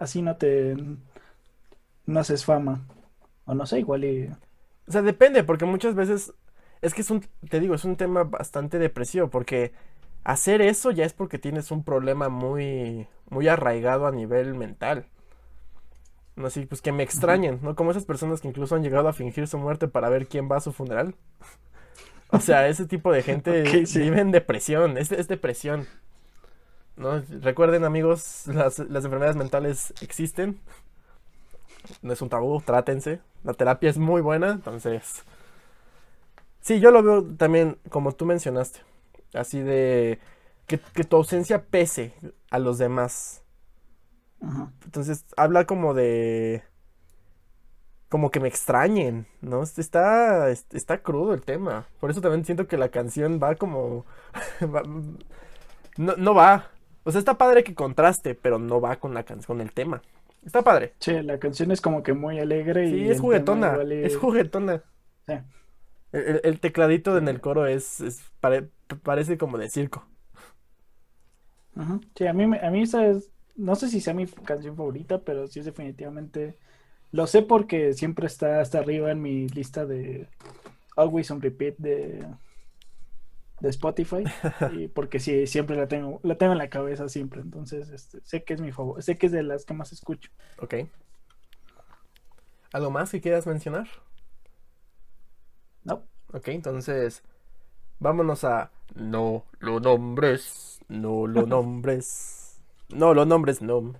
[0.00, 0.76] así no te,
[2.06, 2.86] no haces fama,
[3.46, 4.28] o no sé, igual y...
[4.88, 6.34] O sea, depende, porque muchas veces
[6.80, 9.72] es que es un, te digo, es un tema bastante depresivo, porque
[10.24, 15.06] hacer eso ya es porque tienes un problema muy, muy arraigado a nivel mental.
[16.36, 17.74] No sé, pues que me extrañen, ¿no?
[17.76, 20.56] Como esas personas que incluso han llegado a fingir su muerte para ver quién va
[20.56, 21.14] a su funeral.
[22.30, 24.00] O sea, ese tipo de gente Ok, sí.
[24.00, 25.86] vive en depresión, es, es depresión,
[26.96, 27.22] ¿no?
[27.40, 30.60] Recuerden, amigos, las, las enfermedades mentales existen,
[32.02, 33.20] no es un tabú, trátense.
[33.44, 35.24] La terapia es muy buena, entonces...
[36.60, 38.80] Sí, yo lo veo también como tú mencionaste,
[39.34, 40.20] así de
[40.66, 42.14] que, que tu ausencia pese
[42.50, 43.42] a los demás.
[44.42, 44.72] Ajá.
[44.84, 46.62] Entonces habla como de...
[48.08, 49.62] Como que me extrañen, ¿no?
[49.62, 51.86] Está, está crudo el tema.
[51.98, 54.04] Por eso también siento que la canción va como...
[54.62, 54.82] va-
[55.96, 56.70] no, no va.
[57.04, 60.02] O sea, está padre que contraste, pero no va con la can- con el tema.
[60.44, 60.94] Está padre.
[61.00, 63.76] Sí, la canción es como que muy alegre Sí, y es juguetona.
[63.82, 64.82] Es juguetona.
[65.26, 65.34] Sí.
[66.12, 68.68] El, el- el tecladito en el coro es, es pare-
[69.02, 70.06] parece como de circo.
[71.74, 72.00] Ajá.
[72.16, 75.46] Sí, a mí, a mí esa es, no sé si sea mi canción favorita, pero
[75.46, 76.58] sí es definitivamente,
[77.12, 80.28] lo sé porque siempre está hasta arriba en mi lista de
[80.96, 82.26] Always on Repeat de,
[83.62, 84.24] de Spotify
[84.72, 88.42] y porque sí, siempre la tengo, la tengo en la cabeza siempre, entonces este, sé
[88.44, 90.30] que es mi favor, sé que es de las que más escucho.
[90.58, 90.74] Ok.
[92.72, 93.86] ¿Algo más que quieras mencionar?
[95.84, 97.22] No, Ok, entonces
[97.98, 103.94] vámonos a No lo nombres, no lo nombres, no lo nombres, no.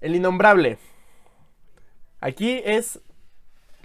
[0.00, 0.78] El innombrable.
[2.20, 3.00] Aquí es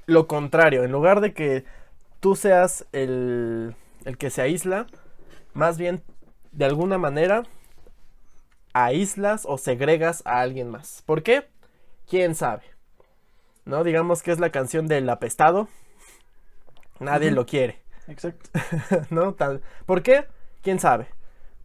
[0.05, 0.83] lo contrario.
[0.83, 1.65] En lugar de que
[2.19, 4.85] tú seas el, el que se aísla,
[5.53, 6.03] más bien
[6.51, 7.43] de alguna manera
[8.73, 11.03] aíslas o segregas a alguien más.
[11.05, 11.47] ¿Por qué?
[12.07, 12.63] ¿Quién sabe?
[13.65, 13.83] ¿No?
[13.83, 15.67] Digamos que es la canción del apestado.
[16.99, 17.81] Nadie lo quiere.
[18.07, 18.49] exacto.
[19.09, 19.33] ¿no?
[19.33, 19.61] Tal.
[19.85, 20.25] ¿Por qué?
[20.61, 21.07] ¿Quién sabe?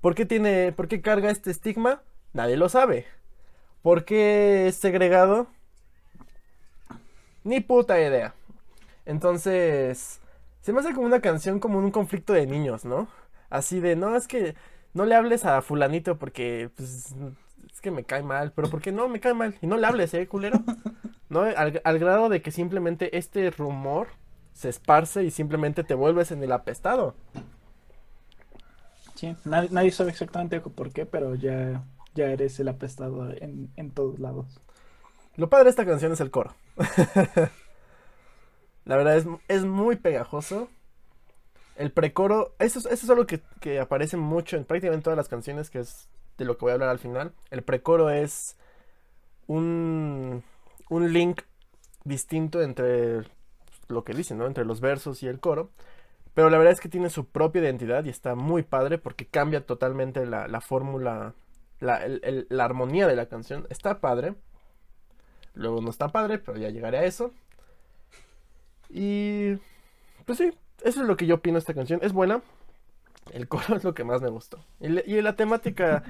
[0.01, 2.03] ¿Por qué tiene, por qué carga este estigma?
[2.33, 3.07] Nadie lo sabe.
[3.83, 5.47] ¿Por qué es segregado?
[7.45, 8.35] Ni puta idea.
[9.05, 10.21] Entonces,
[10.61, 13.09] se me hace como una canción como un conflicto de niños, ¿no?
[13.51, 14.55] Así de, no, es que
[14.95, 17.15] no le hables a fulanito porque, pues,
[17.73, 18.53] es que me cae mal.
[18.55, 19.09] Pero ¿por qué no?
[19.09, 19.57] Me cae mal.
[19.61, 20.63] Y no le hables, ¿eh, culero?
[21.29, 21.41] ¿No?
[21.43, 24.09] Al, al grado de que simplemente este rumor
[24.53, 27.15] se esparce y simplemente te vuelves en el apestado.
[29.15, 31.83] Sí, nadie, nadie sabe exactamente por qué, pero ya,
[32.15, 34.61] ya eres el apestado en, en todos lados.
[35.37, 36.55] Lo padre de esta canción es el coro.
[38.85, 40.69] La verdad es, es muy pegajoso.
[41.77, 45.81] El precoro, eso, es- algo que, que aparece mucho en prácticamente todas las canciones, que
[45.81, 46.09] es
[46.39, 47.33] de lo que voy a hablar al final.
[47.51, 48.57] El precoro es
[49.47, 50.45] un,
[50.91, 51.43] un link
[52.05, 53.23] distinto entre
[53.89, 54.47] lo que dicen, ¿no?
[54.47, 55.71] Entre los versos y el coro.
[56.35, 59.67] Pero la verdad es que tiene su propia identidad y está muy padre porque cambia
[59.67, 61.35] totalmente la, la fórmula,
[61.81, 62.03] la,
[62.51, 63.67] la armonía de la canción.
[63.71, 64.37] Está padre.
[65.55, 67.33] Luego no está padre, pero ya llegaré a eso.
[68.89, 69.55] Y
[70.27, 70.53] pues sí,
[70.85, 72.01] eso es lo que yo opino de esta canción.
[72.03, 72.43] Es buena.
[73.33, 74.65] El coro es lo que más me gustó.
[74.81, 76.05] Y, le- y la temática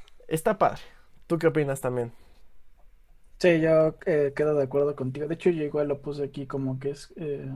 [0.28, 0.82] está padre.
[1.26, 2.12] ¿Tú qué opinas también?
[3.38, 5.26] Sí, yo eh, quedo de acuerdo contigo.
[5.28, 7.50] De hecho, yo igual lo puse aquí como que es eh,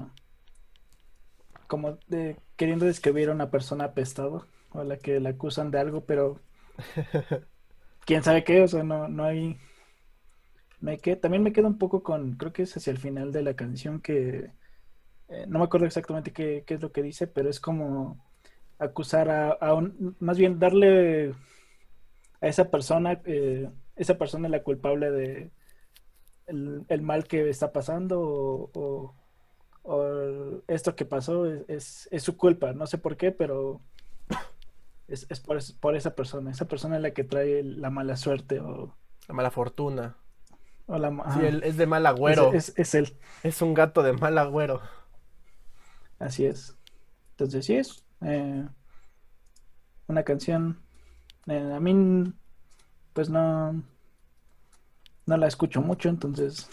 [1.66, 5.78] como de, queriendo describir a una persona apestado o a la que la acusan de
[5.78, 6.40] algo, pero
[8.06, 9.58] quién sabe qué, o sea, no, no hay
[10.80, 13.54] Me también me quedo un poco con, creo que es hacia el final de la
[13.56, 14.52] canción que
[15.30, 18.18] eh, no me acuerdo exactamente qué, qué, es lo que dice, pero es como
[18.78, 21.34] acusar a, a un, más bien darle
[22.40, 25.50] a esa persona, eh, esa persona la culpable de
[26.46, 29.14] el, el, mal que está pasando o, o,
[29.84, 33.80] o esto que pasó es, es, es, su culpa, no sé por qué, pero
[35.06, 38.58] es, es por, por, esa persona, esa persona es la que trae la mala suerte
[38.58, 38.96] o
[39.28, 40.16] la mala fortuna.
[40.86, 42.52] O la, sí, él es de mal agüero.
[42.52, 43.16] Es, es, él.
[43.44, 44.80] Es un gato de mal agüero.
[46.20, 46.76] Así es.
[47.32, 48.64] Entonces sí es eh,
[50.06, 50.78] una canción.
[51.46, 52.32] Eh, a mí,
[53.12, 53.82] pues no,
[55.26, 56.68] no la escucho mucho, entonces.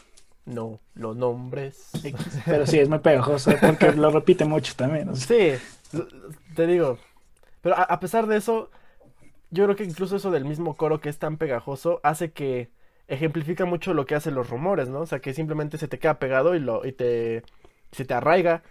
[0.45, 1.89] No, lo nombres.
[2.45, 5.09] Pero sí, es muy pegajoso porque lo repite mucho también.
[5.09, 5.57] O sea.
[5.57, 5.97] Sí,
[6.55, 6.99] te digo.
[7.61, 8.69] Pero a, a pesar de eso,
[9.51, 12.71] yo creo que incluso eso del mismo coro que es tan pegajoso hace que
[13.07, 15.01] ejemplifica mucho lo que hacen los rumores, ¿no?
[15.01, 17.43] O sea, que simplemente se te queda pegado y lo y te
[17.91, 18.63] se te arraiga,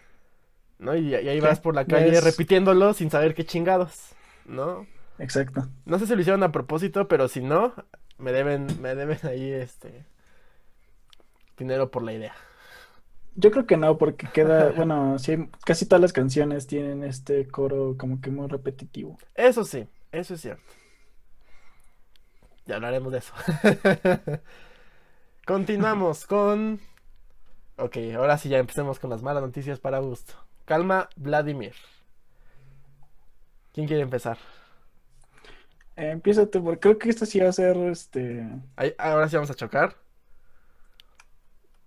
[0.79, 0.97] ¿no?
[0.97, 2.25] Y, y ahí vas por la calle es...
[2.25, 4.11] repitiéndolo sin saber qué chingados,
[4.45, 4.87] ¿no?
[5.19, 5.69] Exacto.
[5.85, 7.73] No sé si lo hicieron a propósito, pero si no,
[8.19, 10.05] me deben me deben ahí este
[11.57, 12.35] dinero por la idea.
[13.35, 17.97] Yo creo que no, porque queda, bueno, sí, casi todas las canciones tienen este coro
[17.99, 19.19] como que muy repetitivo.
[19.35, 20.63] Eso sí, eso es cierto.
[22.67, 23.33] Ya hablaremos de eso.
[25.47, 26.81] Continuamos con...
[27.77, 30.35] Ok, ahora sí ya empecemos con las malas noticias para Augusto.
[30.67, 31.75] Calma, Vladimir.
[33.73, 34.37] ¿Quién quiere empezar?
[35.97, 38.47] Eh, empieza tú, porque creo que esto sí va a ser este.
[38.75, 39.97] Ahí, ahora sí vamos a chocar.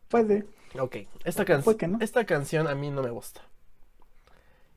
[0.07, 0.45] Puede.
[0.79, 1.97] Ok, esta, can no?
[1.99, 3.41] esta canción a mí no me gusta.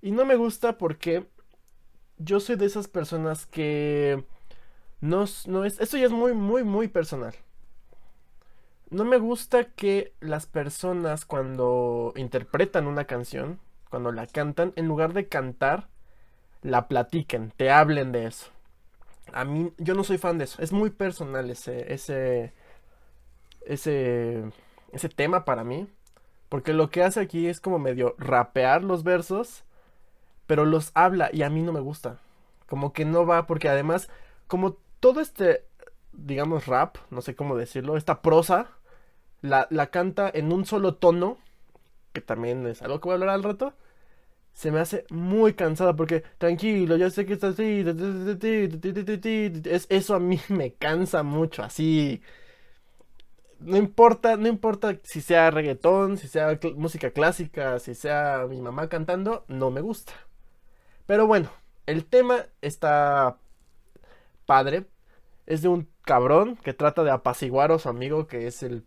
[0.01, 1.27] Y no me gusta porque
[2.19, 4.25] yo soy de esas personas que
[5.01, 7.35] no, no es, esto ya es muy, muy, muy personal.
[8.91, 13.61] No me gusta que las personas cuando interpretan una canción,
[13.93, 15.87] cuando la cantan, en lugar de cantar,
[16.63, 18.47] la platiquen, te hablen de eso.
[19.35, 20.63] A mí, yo no soy fan de eso.
[20.63, 22.55] Es muy personal ese, ese,
[23.67, 24.51] ese,
[24.93, 25.89] ese tema para mí.
[26.49, 29.63] Porque lo que hace aquí es como medio rapear los versos,
[30.47, 32.19] pero los habla y a mí no me gusta.
[32.67, 34.09] Como que no va, porque además,
[34.47, 35.67] como todo este,
[36.15, 38.71] digamos, rap, no sé cómo decirlo, esta prosa,
[39.43, 41.37] la, la canta en un solo tono,
[42.15, 43.75] que también es algo que voy a hablar al rato,
[44.53, 47.85] se me hace muy cansada porque tranquilo, ya sé que está así,
[49.65, 52.23] es, eso a mí me cansa mucho, así.
[53.61, 58.89] No importa, no importa si sea reggaetón, si sea música clásica, si sea mi mamá
[58.89, 60.13] cantando, no me gusta.
[61.07, 61.51] Pero bueno,
[61.87, 63.39] el tema está
[64.47, 64.87] padre.
[65.47, 68.85] Es de un cabrón que trata de apaciguar a su amigo que es el,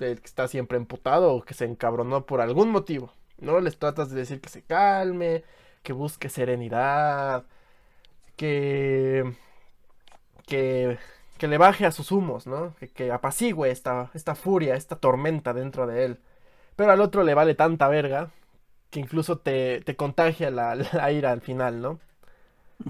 [0.00, 3.12] el que está siempre emputado o que se encabronó por algún motivo.
[3.38, 3.60] ¿No?
[3.60, 5.44] Les tratas de decir que se calme,
[5.82, 7.44] que busque serenidad,
[8.36, 9.34] que.
[10.46, 10.98] que.
[11.38, 12.74] que le baje a sus humos, ¿no?
[12.76, 16.20] Que, que apacigüe esta, esta furia, esta tormenta dentro de él.
[16.76, 18.30] Pero al otro le vale tanta verga
[18.90, 20.76] que incluso te, te contagia la,
[21.12, 22.00] ira al final, ¿no?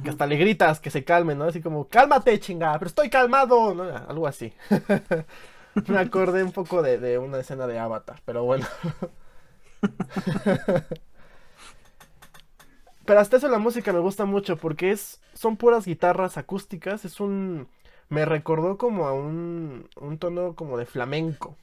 [0.02, 1.44] Que hasta le gritas que se calme, ¿no?
[1.44, 3.84] Así como, cálmate, chingada, pero estoy calmado, ¿no?
[3.84, 4.52] Algo así.
[5.88, 8.66] Me acordé un poco de, de, una escena de Avatar, pero bueno.
[13.04, 17.20] pero hasta eso la música me gusta mucho porque es, son puras guitarras acústicas, es
[17.20, 17.68] un...
[18.08, 21.56] Me recordó como a un, un tono como de flamenco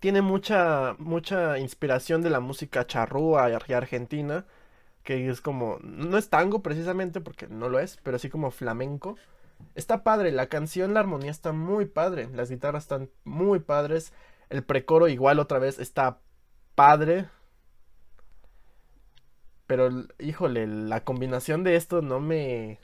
[0.00, 4.46] tiene mucha, mucha inspiración de la música charrúa y argentina,
[5.04, 9.16] que es como, no es tango precisamente porque no lo es, pero sí como flamenco.
[9.74, 14.12] Está padre, la canción, la armonía está muy padre, las guitarras están muy padres,
[14.50, 16.20] el precoro igual otra vez está
[16.78, 17.26] padre.
[19.66, 22.78] Pero, híjole, la combinación de esto no me...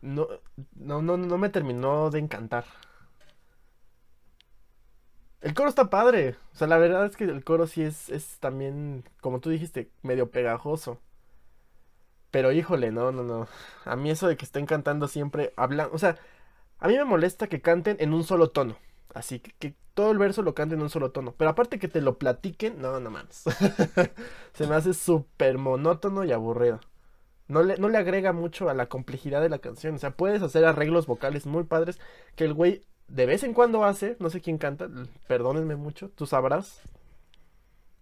[0.00, 0.28] No,
[0.74, 2.64] no, no, no me terminó de encantar.
[5.40, 6.36] El coro está padre.
[6.52, 9.90] O sea, la verdad es que el coro sí es, es también, como tú dijiste,
[10.02, 11.00] medio pegajoso.
[12.30, 13.48] Pero híjole, no, no, no.
[13.84, 15.94] A mí eso de que estén cantando siempre hablando.
[15.94, 16.16] O sea,
[16.80, 18.76] a mí me molesta que canten en un solo tono.
[19.16, 21.32] Así que, que todo el verso lo canten en un solo tono.
[21.38, 23.44] Pero aparte que te lo platiquen, no, no mames.
[24.52, 26.80] Se me hace súper monótono y aburrido.
[27.48, 29.94] No le, no le agrega mucho a la complejidad de la canción.
[29.94, 31.98] O sea, puedes hacer arreglos vocales muy padres
[32.34, 34.86] que el güey de vez en cuando hace, no sé quién canta,
[35.28, 36.82] perdónenme mucho, tú sabrás.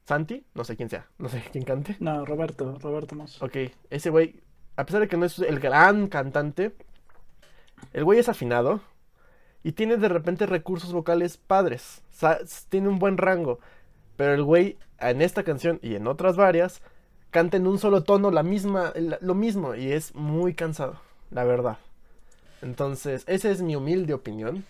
[0.05, 1.97] Santi, no sé quién sea, no sé quién cante.
[2.01, 3.41] No, Roberto, Roberto Moss.
[3.41, 3.57] Ok,
[3.89, 4.41] ese güey,
[4.75, 6.75] a pesar de que no es el gran cantante,
[7.93, 8.81] el güey es afinado
[9.65, 12.03] Y tiene de repente recursos vocales padres.
[12.15, 13.59] O sea, s- tiene un buen rango.
[14.17, 16.83] Pero el güey, en esta canción y en otras varias,
[17.31, 19.75] canta en un solo tono la misma, lo mismo.
[19.75, 21.01] Y es muy cansado,
[21.33, 21.79] la verdad.
[22.63, 24.65] Entonces, esa es mi humilde opinión.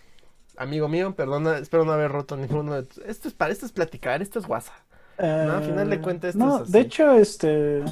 [0.56, 3.72] Amigo mío, perdona, espero no haber roto ninguno de tus- Esto es para, esto es
[3.72, 4.74] platicar, esto es WhatsApp.
[5.18, 6.72] No, al final de Eh, cuentas esto No, es así.
[6.72, 7.82] de hecho, este.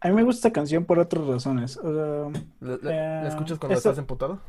[0.00, 1.76] A mí me gusta esta canción por otras razones.
[1.78, 4.40] O sea, ¿La, la- la Eh, escuchas cuando estás emputado?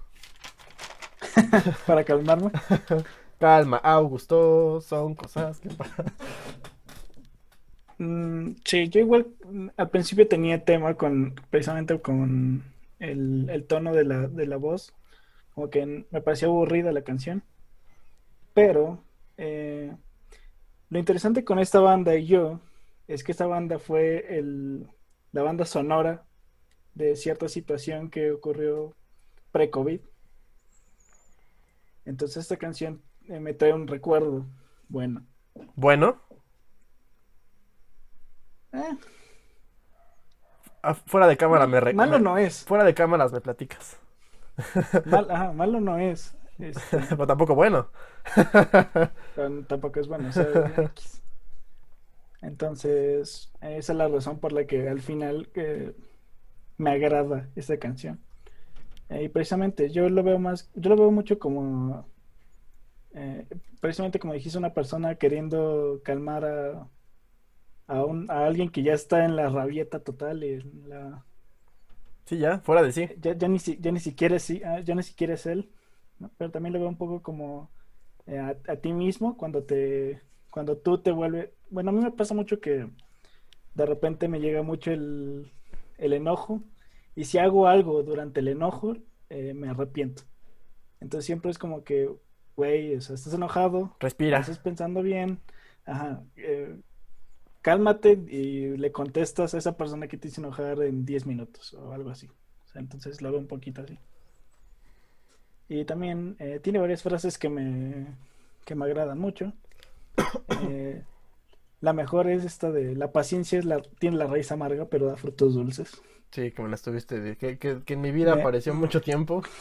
[1.85, 2.51] para calmarme.
[3.39, 6.05] Calma, Augusto, son cosas que pasan.
[7.99, 12.63] Mm, sí, yo igual mm, al principio tenía tema con precisamente con
[12.99, 14.93] el, el tono de la, de la voz,
[15.53, 17.43] como que me parecía aburrida la canción,
[18.53, 19.03] pero
[19.37, 19.95] eh,
[20.89, 22.61] lo interesante con esta banda y yo
[23.07, 24.87] es que esta banda fue el,
[25.31, 26.25] la banda sonora
[26.95, 28.95] de cierta situación que ocurrió
[29.51, 30.01] pre-COVID.
[32.07, 34.47] Entonces esta canción eh, me trae un recuerdo
[34.89, 35.25] bueno.
[35.75, 36.21] Bueno,
[38.73, 38.97] Eh,
[40.83, 42.65] ah, fuera de cámara me, re- malo me- no es.
[42.65, 43.97] Fuera de cámaras me platicas.
[45.05, 46.35] Mal- ajá, malo no es.
[46.59, 47.91] Este, Pero tampoco bueno.
[49.35, 50.29] pero tampoco es bueno.
[50.29, 51.23] o sea, X.
[52.41, 55.95] Entonces, esa es la razón por la que al final eh,
[56.77, 58.21] me agrada esta canción.
[59.09, 62.07] Eh, y precisamente yo lo veo más, yo lo veo mucho como,
[63.13, 63.45] eh,
[63.79, 66.89] precisamente como dijiste, una persona queriendo calmar a,
[67.87, 71.25] a, un- a alguien que ya está en la rabieta total y en la,
[72.25, 73.09] Sí, ya, fuera de sí.
[73.17, 75.71] ya, ya ni, si- ya ni siquiera es, ah, ya ni siquiera es él,
[76.19, 76.31] ¿no?
[76.37, 77.71] Pero también lo veo un poco como
[78.27, 82.11] eh, a, a ti mismo cuando te, cuando tú te vuelves, bueno, a mí me
[82.11, 82.89] pasa mucho que
[83.75, 85.51] de repente me llega mucho el,
[85.97, 86.63] el enojo
[87.17, 88.95] y si hago algo durante el enojo,
[89.29, 90.21] eh, me arrepiento.
[90.99, 92.07] Entonces siempre es como que,
[92.55, 94.37] güey, o sea, estás enojado, Respira.
[94.37, 95.39] estás pensando bien,
[95.83, 96.79] ajá, eh,
[97.63, 101.91] cálmate y le contestas a esa persona que te hizo enojar en 10 minutos o
[101.91, 102.27] algo así.
[102.27, 103.97] O sea, entonces lo veo un poquito así.
[105.69, 108.15] Y también eh, tiene varias frases que me,
[108.63, 109.53] que me agradan mucho.
[110.69, 111.03] Eh,
[111.81, 115.15] la mejor es esta de la paciencia es la, tiene la raíz amarga, pero da
[115.15, 116.01] frutos dulces.
[116.31, 117.37] Sí, que me la estuviste.
[117.37, 119.41] que, que, que en mi vida Me- apareció mucho tiempo.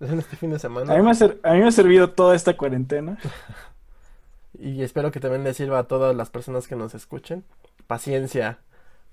[0.00, 0.94] En este fin de A semana.
[0.96, 3.18] mí me ha, ser- a mí me ha servido toda esta cuarentena.
[4.60, 7.44] Y espero que también le sirva a todas las personas que nos escuchen.
[7.86, 8.58] Paciencia.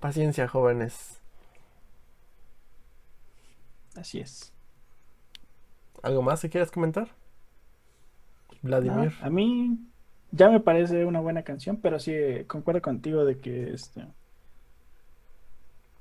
[0.00, 1.20] Paciencia, jóvenes.
[3.96, 4.52] Así es.
[6.02, 7.08] ¿Algo más que quieras comentar?
[8.62, 9.12] No, Vladimir.
[9.20, 9.78] a mí
[10.32, 14.06] ya me parece una buena canción, pero sí eh, concuerdo contigo de que este,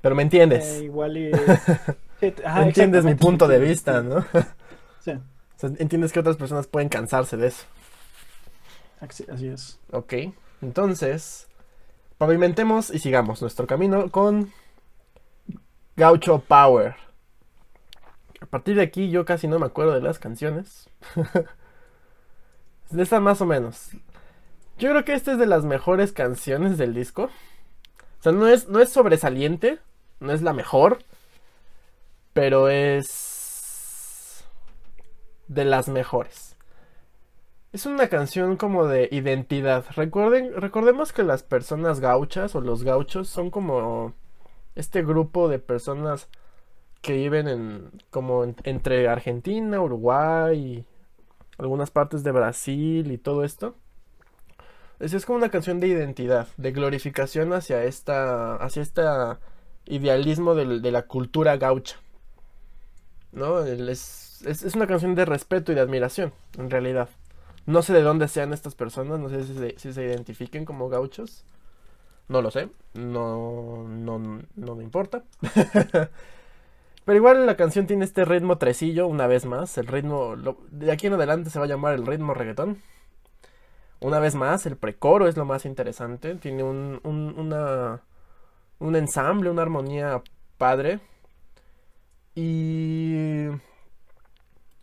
[0.01, 0.65] Pero me entiendes.
[0.65, 1.31] eh, igual y...
[2.21, 4.25] Sí, ajá, entiendes mi punto de vista, ¿no?
[5.01, 5.19] Sí, O
[5.57, 7.65] sea, entiendes que otras personas pueden cansarse de eso.
[9.01, 9.79] así, así es.
[9.91, 10.13] Ok,
[10.61, 11.47] entonces
[12.17, 14.51] pavimentemos y sigamos nuestro camino con
[15.97, 16.95] Gaucho Power.
[18.39, 20.89] A partir de aquí yo casi no me acuerdo de las canciones.
[22.89, 23.89] de estas más o menos.
[24.77, 27.29] Yo creo que esta es de las mejores canciones del disco.
[28.25, 29.77] Sea, no es, no es sobresaliente,
[30.19, 30.97] no es la mejor,
[32.33, 34.43] pero es
[35.47, 36.55] de las mejores.
[37.71, 39.85] Es una canción como de identidad.
[39.95, 44.13] Recuerden, recordemos que las personas gauchas o los gauchos son como
[44.75, 46.27] este grupo de personas
[47.01, 50.85] que viven en como en- entre Argentina, Uruguay, y
[51.59, 53.75] algunas partes de Brasil y todo esto.
[54.99, 59.39] Es, es como una canción de identidad, de glorificación hacia esta, hacia esta
[59.85, 61.97] idealismo de la cultura gaucha.
[63.31, 63.59] ¿No?
[63.65, 67.09] Es, es, una canción de respeto y de admiración, en realidad.
[67.65, 69.43] No sé de dónde sean estas personas, no sé
[69.77, 71.43] si se, identifiquen como gauchos.
[72.27, 75.23] No lo sé, no, no, no me importa.
[77.05, 79.77] Pero igual la canción tiene este ritmo tresillo, una vez más.
[79.77, 80.35] El ritmo,
[80.71, 82.81] de aquí en adelante se va a llamar el ritmo reggaetón.
[83.99, 86.35] Una vez más, el precoro es lo más interesante.
[86.35, 88.01] Tiene un, un, una,
[88.79, 90.23] un ensamble, una armonía
[90.57, 90.99] padre.
[92.35, 93.47] Y...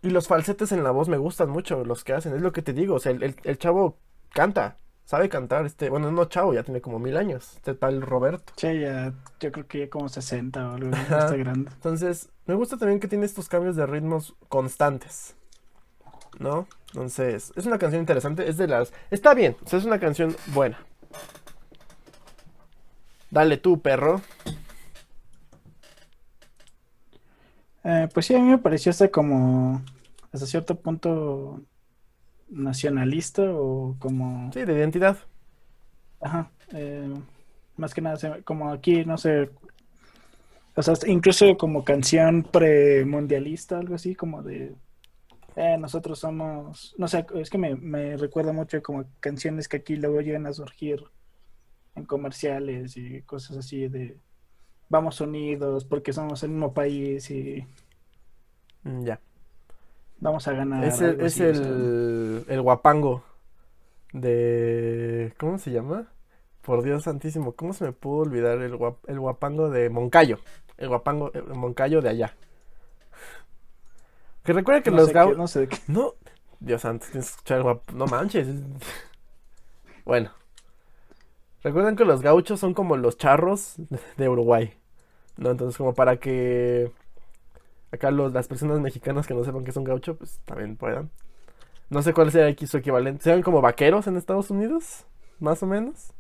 [0.04, 2.34] Y los falsetes en la voz me gustan mucho, los que hacen.
[2.34, 3.98] Es lo que te digo, o sea, el, el- el chavo
[4.30, 5.64] canta, sabe cantar.
[5.64, 7.52] Este, bueno, no chavo, ya tiene como mil años.
[7.56, 8.52] Este tal Roberto.
[8.56, 11.70] Sí, ya, yo creo que ya como 60 o algo, está grande.
[11.72, 15.36] Entonces, me gusta también que tiene estos cambios de ritmos constantes.
[16.38, 16.66] ¿No?
[16.92, 18.48] Entonces, es una canción interesante.
[18.48, 18.92] Es de las.
[19.10, 20.78] Está bien, o sea, es una canción buena.
[23.30, 24.20] Dale tú, perro.
[27.84, 29.82] Eh, pues sí, a mí me pareció esta como,
[30.30, 31.62] hasta cierto punto
[32.48, 34.52] nacionalista o como...
[34.52, 35.16] Sí, de identidad.
[36.20, 36.50] Ajá.
[36.72, 37.12] eh,
[37.76, 39.50] más que nada, como aquí, no sé.
[40.74, 44.74] O sea, incluso como canción premundialista, algo así, como de.
[45.56, 46.94] Eh, nosotros somos.
[46.98, 50.52] No sé, es que me, me recuerda mucho como canciones que aquí luego llegan a
[50.52, 51.04] surgir
[51.94, 54.16] en comerciales y cosas así de.
[54.88, 57.66] Vamos unidos porque somos el mismo país y
[58.84, 59.20] Mm, Ya.
[60.20, 60.84] vamos a ganar.
[60.84, 61.66] Es el, es así, o sea.
[61.68, 63.22] el, el guapango
[64.12, 65.32] de...
[65.38, 66.08] ¿Cómo se llama?
[66.62, 70.38] Por Dios santísimo, ¿cómo se me pudo olvidar el, guap- el guapango de Moncayo?
[70.78, 72.34] El guapango, el Moncayo de allá.
[74.44, 75.30] Que recuerda que No los sé gau...
[75.30, 75.78] qué- no sé de qué.
[75.88, 76.14] No,
[76.60, 77.90] Dios santo, tienes que escuchar el guap...
[77.92, 78.48] No manches.
[80.04, 80.30] Bueno.
[81.62, 83.76] Recuerden que los gauchos son como los charros
[84.16, 84.74] de Uruguay.
[85.36, 85.50] ¿No?
[85.50, 86.90] Entonces, como para que
[87.92, 91.10] acá los, las personas mexicanas que no sepan que es un gaucho, pues también puedan.
[91.90, 93.22] No sé cuál sea aquí su equivalente.
[93.22, 95.06] ¿Sean como vaqueros en Estados Unidos?
[95.38, 96.12] Más o menos.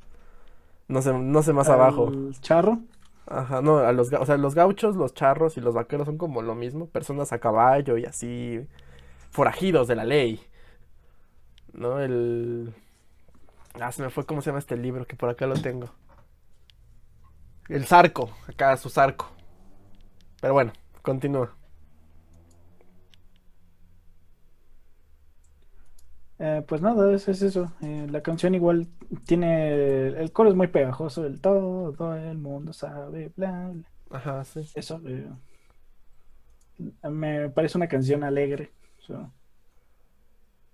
[0.88, 2.12] No sé, no sé más abajo.
[2.40, 2.78] Charro.
[3.26, 6.42] Ajá, no, a los, o sea, los gauchos, los charros y los vaqueros son como
[6.42, 8.66] lo mismo, personas a caballo y así,
[9.30, 10.40] forajidos de la ley.
[11.72, 12.00] ¿No?
[12.00, 12.74] El...
[13.80, 15.88] Ah, se me fue cómo se llama este libro, que por acá lo tengo.
[17.68, 19.30] El Zarco, acá su Zarco.
[20.40, 21.54] Pero bueno, continúa.
[26.44, 27.72] Eh, pues nada, es, es eso.
[27.82, 28.88] Eh, la canción igual
[29.26, 30.08] tiene.
[30.08, 31.24] El coro es muy pegajoso.
[31.24, 33.84] El todo el mundo sabe, bla, bla.
[34.10, 34.68] Ajá, sí.
[34.74, 35.00] Eso.
[35.06, 35.28] eh,
[37.08, 38.72] me parece una canción alegre.
[38.98, 39.30] so,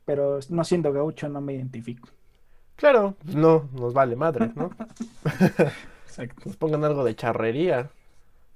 [0.06, 2.08] Pero no siendo gaucho, no me identifico.
[2.76, 4.70] Claro, pues no, nos vale madre, ¿no?
[6.06, 6.42] Exacto.
[6.46, 7.90] Nos pongan algo de charrería.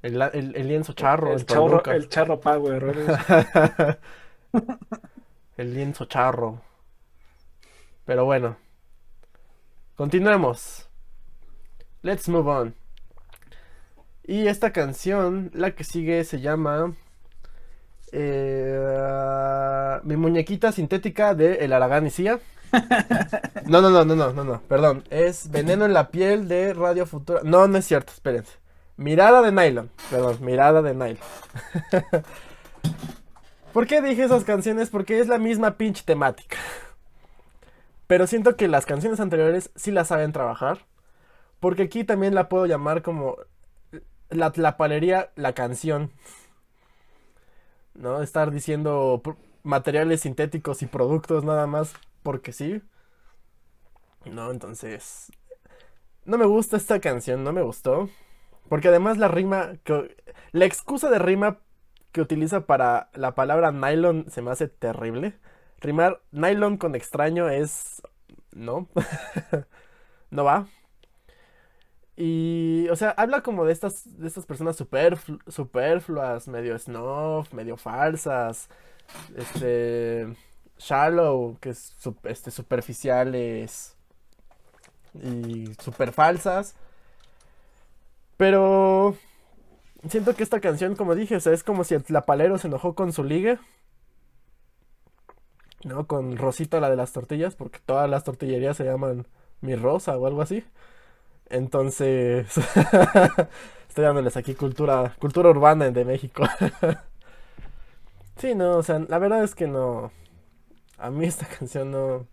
[0.01, 3.19] El, el- el lienzo charro, el, en charro, el charro power.
[5.57, 6.61] El lienzo charro.
[8.05, 8.57] Pero bueno.
[9.97, 10.89] Continuemos.
[12.03, 12.75] Let's move on.
[14.25, 16.95] Y esta canción, la que sigue, se llama
[18.13, 22.39] eh, Mi muñequita sintética de El Aragán y Cia.
[23.67, 25.05] No, no, no, no, no, no, no, perdón.
[25.09, 27.41] Es Veneno en la piel de Radio Futura.
[27.45, 28.59] No, no es cierto, espérense.
[28.97, 29.91] Mirada de nylon.
[30.11, 31.19] Perdón, mirada de nylon.
[33.73, 34.91] ¿Por qué dije esas canciones?
[34.91, 36.57] Porque es la misma pinche temática.
[38.07, 40.87] Pero siento que las canciones anteriores sí las saben trabajar.
[41.61, 43.37] Porque aquí también la puedo llamar como
[44.31, 46.11] la tlapalería, la canción.
[47.95, 48.23] ¿No?
[48.23, 49.23] Estar diciendo
[49.63, 52.83] materiales sintéticos y productos nada más porque sí.
[54.25, 55.33] No, entonces.
[56.25, 58.09] No me gusta esta canción, no me gustó.
[58.69, 59.73] Porque además la rima.
[60.53, 61.59] La excusa de rima
[62.13, 65.39] que utiliza para la palabra nylon se me hace terrible.
[65.83, 68.03] Rimar nylon con extraño es...
[68.53, 68.89] No.
[70.30, 70.66] no va.
[72.16, 77.76] Y, o sea, habla como de estas, de estas personas superflu- superfluas, medio snob, medio
[77.78, 78.68] falsas,
[79.37, 80.35] este,
[80.78, 83.97] shallow, que es este, superficiales
[85.14, 86.74] y super falsas.
[88.37, 89.16] Pero
[90.09, 92.95] siento que esta canción, como dije, o sea, es como si el tlapalero se enojó
[92.95, 93.61] con su liga.
[95.85, 96.07] ¿No?
[96.07, 99.26] Con Rosita, la de las tortillas, porque todas las tortillerías se llaman
[99.61, 100.64] Mi Rosa o algo así.
[101.49, 102.47] Entonces,
[103.89, 106.45] estoy dándoles aquí cultura, cultura urbana de México.
[108.37, 110.11] Sí, no, o sea, la verdad es que no.
[110.99, 112.07] A mí esta canción no.
[112.16, 112.26] O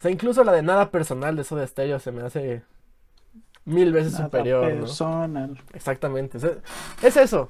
[0.00, 2.62] sea, incluso la de nada personal de Soda Stereo se me hace
[3.64, 4.80] mil veces Nada superior, ¿no?
[4.80, 5.58] personal.
[5.72, 6.38] Exactamente.
[6.38, 6.52] o sea,
[7.02, 7.48] es eso.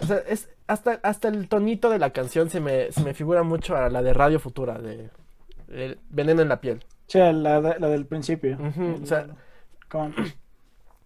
[0.00, 3.42] O sea, es hasta, hasta el tonito de la canción se me, se me figura
[3.42, 5.10] mucho a la de Radio Futura, de,
[5.68, 6.78] el Veneno en la piel.
[7.06, 8.56] O sea, la, de- la del principio.
[8.76, 9.26] El- o sea-
[9.88, 10.14] con-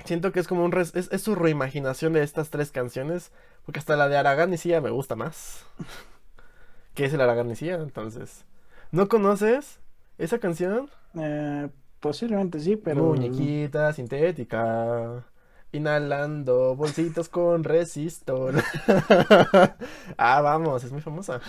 [0.05, 3.31] Siento que es como un res- es, es su reimaginación de estas tres canciones,
[3.65, 4.17] porque hasta la de
[4.59, 5.65] Cia me gusta más.
[6.95, 7.21] ¿Qué es el
[7.57, 7.77] Cia?
[7.77, 8.45] Entonces,
[8.91, 9.79] ¿no conoces
[10.19, 10.91] esa canción?
[11.15, 11.69] eh,
[12.01, 13.05] posiblemente sí, pero.
[13.05, 15.25] Muñequita sintética,
[15.73, 18.55] inhalando bolsitos con resistor.
[20.17, 21.41] ah, vamos, es muy famosa.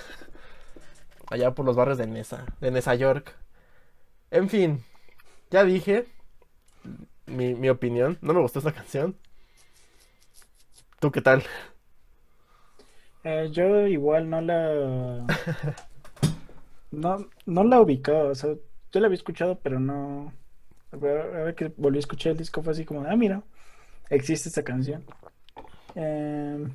[1.29, 3.35] Allá por los barrios de Nesa, de Nesa York.
[4.31, 4.83] En fin,
[5.51, 6.07] ya dije
[7.25, 8.17] mi, mi opinión.
[8.21, 9.15] No me gustó esta canción.
[10.99, 11.43] ¿Tú qué tal?
[13.23, 15.25] Eh, yo igual no la.
[16.91, 18.29] No, no la ubicaba.
[18.29, 18.53] O sea,
[18.91, 20.31] yo la había escuchado, pero no.
[20.91, 23.41] A ver, a ver que volví a escuchar el disco, fue así como, ah, mira,
[24.09, 25.03] existe esta canción.
[25.95, 26.67] Eh,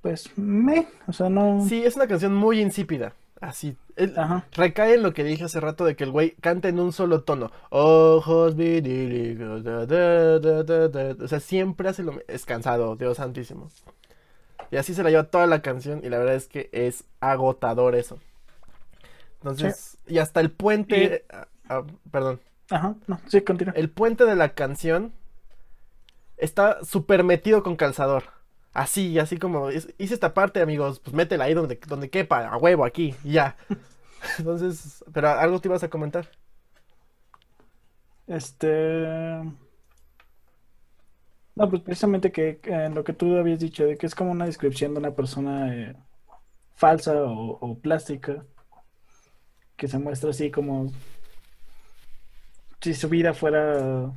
[0.00, 1.64] Pues me, o sea, no.
[1.68, 3.14] Sí, es una canción muy insípida.
[3.40, 3.76] Así.
[3.96, 4.46] el- Ajá.
[4.52, 7.22] recae en lo que dije hace rato de que el güey canta en un solo
[7.24, 7.50] tono.
[7.70, 8.62] Ojos da.
[11.24, 13.70] O sea, siempre hace lo mi- Es cansado, Dios santísimo.
[14.70, 17.94] Y así se la lleva toda la canción y la verdad es que es agotador
[17.94, 18.18] eso.
[19.40, 21.24] Entonces, y hasta el puente...
[21.30, 22.40] ah, ah, perdón.
[22.70, 22.94] Ajá.
[23.06, 23.74] No, sí, continúa.
[23.76, 25.12] El puente de la canción
[26.42, 28.24] está súper metido con calzador.
[28.74, 32.56] Así, así como "Es- hice esta parte, amigos, pues métela ahí donde, donde quepa, a
[32.56, 33.56] huevo, aquí, ya.
[34.38, 36.30] Entonces, pero algo te ibas a comentar.
[38.26, 39.42] Este.
[41.54, 42.60] No, pues precisamente que
[42.94, 45.96] lo que tú habías dicho, de que es como una descripción de una persona eh,
[46.74, 48.44] falsa o, o plástica,
[49.76, 50.90] que se muestra así como
[52.80, 54.12] si su vida fuera,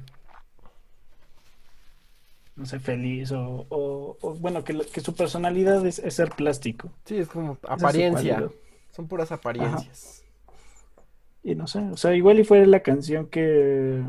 [2.56, 6.92] no sé, feliz o, o- o, bueno, que, su personalidad es, es ser plástico.
[7.06, 8.50] Sí, es como es apariencia.
[8.92, 10.24] Son puras apariencias.
[11.44, 14.04] Y no sé, o sea, igual y fue la canción que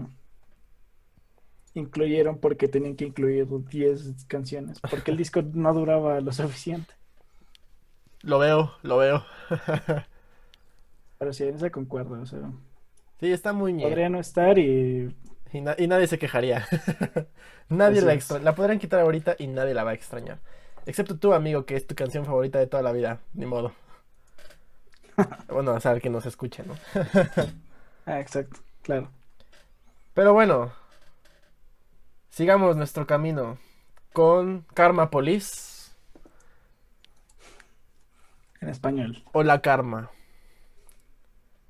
[1.75, 6.95] incluyeron porque tenían que incluir 10 canciones, porque el disco no duraba lo suficiente.
[8.23, 9.25] Lo veo, lo veo.
[11.19, 12.51] Pero sí, en esa concuerdo, o sea,
[13.21, 13.85] Sí, está muy ñe.
[13.85, 15.15] podría no estar y
[15.53, 16.67] Y, na- y nadie se quejaría.
[17.69, 18.19] Nadie Así la es.
[18.19, 20.39] extra- La podrán quitar ahorita y nadie la va a extrañar.
[20.87, 23.21] Excepto tú, amigo, que es tu canción favorita de toda la vida.
[23.35, 23.73] Ni modo.
[25.49, 26.75] Bueno, o sea, el que nos escuche, ¿no?
[28.07, 29.09] Ah, exacto, claro.
[30.15, 30.73] Pero bueno,
[32.31, 33.59] sigamos nuestro camino
[34.13, 35.91] con Karma Police
[38.61, 39.23] En español.
[39.33, 40.11] o La Karma.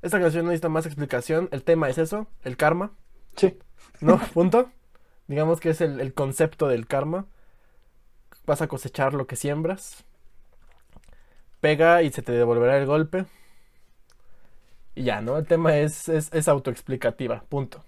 [0.03, 1.49] Esta canción no necesita más explicación.
[1.53, 2.93] El tema es eso, el karma,
[3.37, 3.59] Sí,
[4.01, 4.19] ¿no?
[4.35, 4.71] Punto.
[5.29, 7.27] Digamos que es el, el concepto del karma.
[8.47, 10.05] Vas a cosechar lo que siembras.
[11.61, 13.27] Pega y se te devolverá el golpe.
[14.95, 15.37] Y ya, ¿no?
[15.37, 17.85] El tema es, es, es autoexplicativa, punto.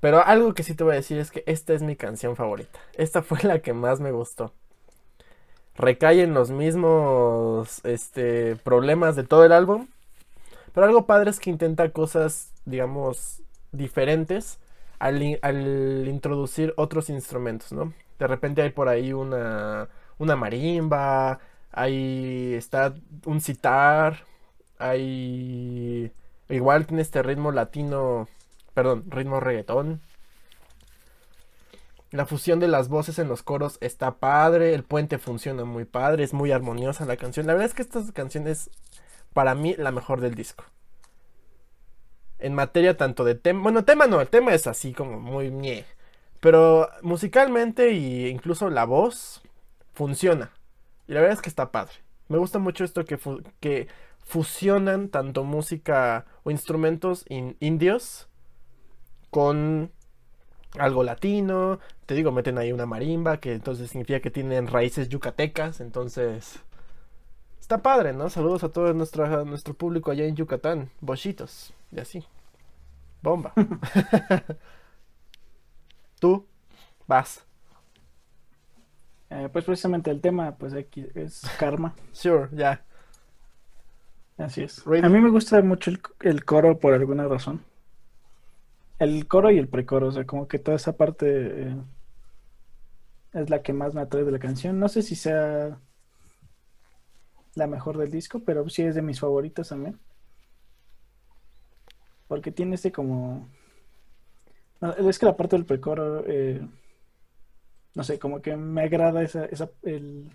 [0.00, 2.80] Pero algo que sí te voy a decir es que esta es mi canción favorita.
[2.94, 4.52] Esta fue la que más me gustó.
[5.76, 9.88] Recae en los mismos este, problemas de todo el álbum.
[10.74, 13.41] Pero algo padre es que intenta cosas, digamos,
[13.72, 14.60] diferentes
[14.98, 17.92] al, al introducir otros instrumentos, ¿no?
[18.18, 21.40] De repente hay por ahí una, una marimba,
[21.72, 22.94] ahí está
[23.24, 24.24] un sitar,
[24.78, 26.12] hay...
[26.48, 28.28] Igual tiene este ritmo latino,
[28.74, 30.00] perdón, ritmo reggaetón.
[32.10, 36.24] La fusión de las voces en los coros está padre, el puente funciona muy padre,
[36.24, 37.46] es muy armoniosa la canción.
[37.46, 38.70] La verdad es que esta canción es
[39.32, 40.64] para mí la mejor del disco.
[42.42, 45.84] En materia tanto de tema, bueno, tema no, el tema es así como muy ñe,
[46.40, 49.42] pero musicalmente e incluso la voz
[49.94, 50.50] funciona.
[51.06, 51.92] Y la verdad es que está padre.
[52.28, 53.86] Me gusta mucho esto que, fu- que
[54.24, 58.26] fusionan tanto música o instrumentos in- indios
[59.30, 59.92] con
[60.78, 61.78] algo latino.
[62.06, 65.80] Te digo, meten ahí una marimba, que entonces significa que tienen raíces yucatecas.
[65.80, 66.58] Entonces,
[67.60, 68.30] está padre, ¿no?
[68.30, 70.90] Saludos a todo nuestro, nuestro público allá en Yucatán.
[71.00, 72.24] Bochitos, y así.
[73.22, 73.52] Bomba.
[76.20, 76.46] Tú
[77.06, 77.44] vas.
[79.30, 82.84] Eh, pues precisamente el tema, pues aquí es karma, Sure, ya.
[84.36, 84.86] así es.
[84.86, 87.64] A mí me gusta mucho el, el coro por alguna razón.
[88.98, 91.26] El coro y el precoro, o sea, como que toda esa parte
[91.68, 91.76] eh,
[93.32, 94.78] es la que más me atrae de la canción.
[94.78, 95.78] No sé si sea
[97.54, 99.98] la mejor del disco, pero sí es de mis favoritas también.
[102.32, 103.46] Porque tiene este como...
[104.80, 106.66] no, es que la parte del precoro, eh,
[107.94, 110.34] no sé, como que me agrada esa, esa, el...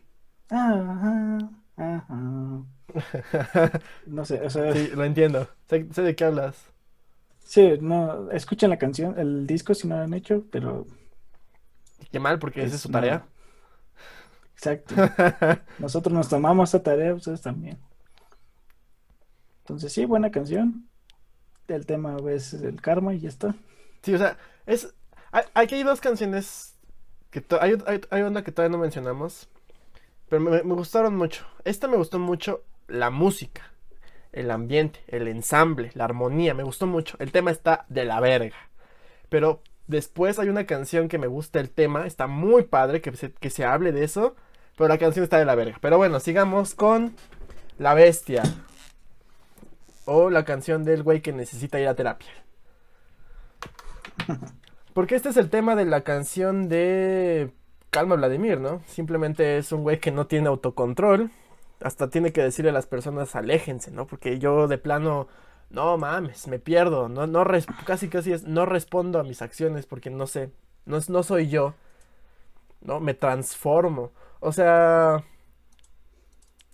[0.51, 1.39] Ah,
[1.75, 2.61] ah, ah.
[4.05, 5.47] No sé, o sea, Sí, lo entiendo.
[5.67, 6.71] Sé, sé de qué hablas.
[7.39, 10.85] sí, no, escuchen la canción, el disco si no lo han hecho, pero
[12.11, 13.25] Qué mal, porque esa es es su tarea.
[14.53, 14.93] Exacto.
[15.79, 17.79] Nosotros nos tomamos esa tarea, ustedes también.
[19.61, 20.87] Entonces, sí, buena canción.
[21.67, 23.55] El tema es el karma y ya está.
[24.01, 24.93] Sí, o sea, es.
[25.53, 26.77] Aquí hay dos canciones
[27.29, 27.77] que hay,
[28.09, 29.49] hay, una que todavía no mencionamos,
[30.29, 31.45] pero me, me gustaron mucho.
[31.65, 33.71] Esta me gustó mucho la música,
[34.31, 37.17] el ambiente, el ensamble, la armonía, me gustó mucho.
[37.19, 38.55] El tema está de la verga.
[39.29, 43.31] Pero después hay una canción que me gusta el tema, está muy padre que se,
[43.33, 44.35] que se hable de eso,
[44.77, 45.77] pero la canción está de la verga.
[45.81, 47.15] Pero bueno, sigamos con
[47.77, 48.43] La Bestia.
[50.09, 52.31] O la canción del güey que necesita ir a terapia.
[54.93, 57.51] Porque este es el tema de la canción de
[57.89, 58.81] calma Vladimir, ¿no?
[58.87, 61.29] Simplemente es un güey que no tiene autocontrol.
[61.81, 64.07] Hasta tiene que decirle a las personas, aléjense, ¿no?
[64.07, 65.27] Porque yo de plano,
[65.69, 67.09] no mames, me pierdo.
[67.09, 67.45] No, no
[67.85, 70.51] casi casi es, no respondo a mis acciones porque no sé,
[70.85, 71.75] no, no soy yo.
[72.79, 73.01] ¿No?
[73.01, 74.11] Me transformo.
[74.39, 75.23] O sea,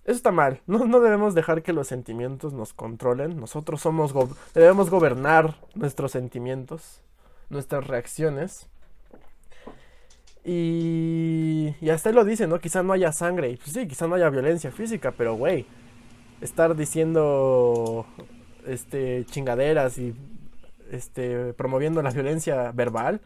[0.06, 0.62] eso está mal.
[0.68, 3.40] No, no, debemos dejar que los sentimientos nos controlen.
[3.40, 4.14] Nosotros somos
[4.54, 7.02] debemos gobernar nuestros sentimientos,
[7.50, 8.68] nuestras reacciones.
[10.44, 12.60] Y, y hasta él lo dice, ¿no?
[12.60, 13.52] Quizá no haya sangre.
[13.52, 15.66] Y pues sí, quizá no haya violencia física, pero güey,
[16.42, 18.06] estar diciendo
[18.68, 20.14] este chingaderas y
[20.92, 23.22] este promoviendo la violencia verbal,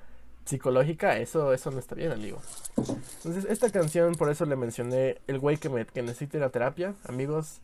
[0.48, 2.40] psicológica, eso eso no está bien, amigo.
[2.78, 6.94] Entonces, esta canción por eso le mencioné el güey que me que necesite la terapia,
[7.08, 7.60] amigos.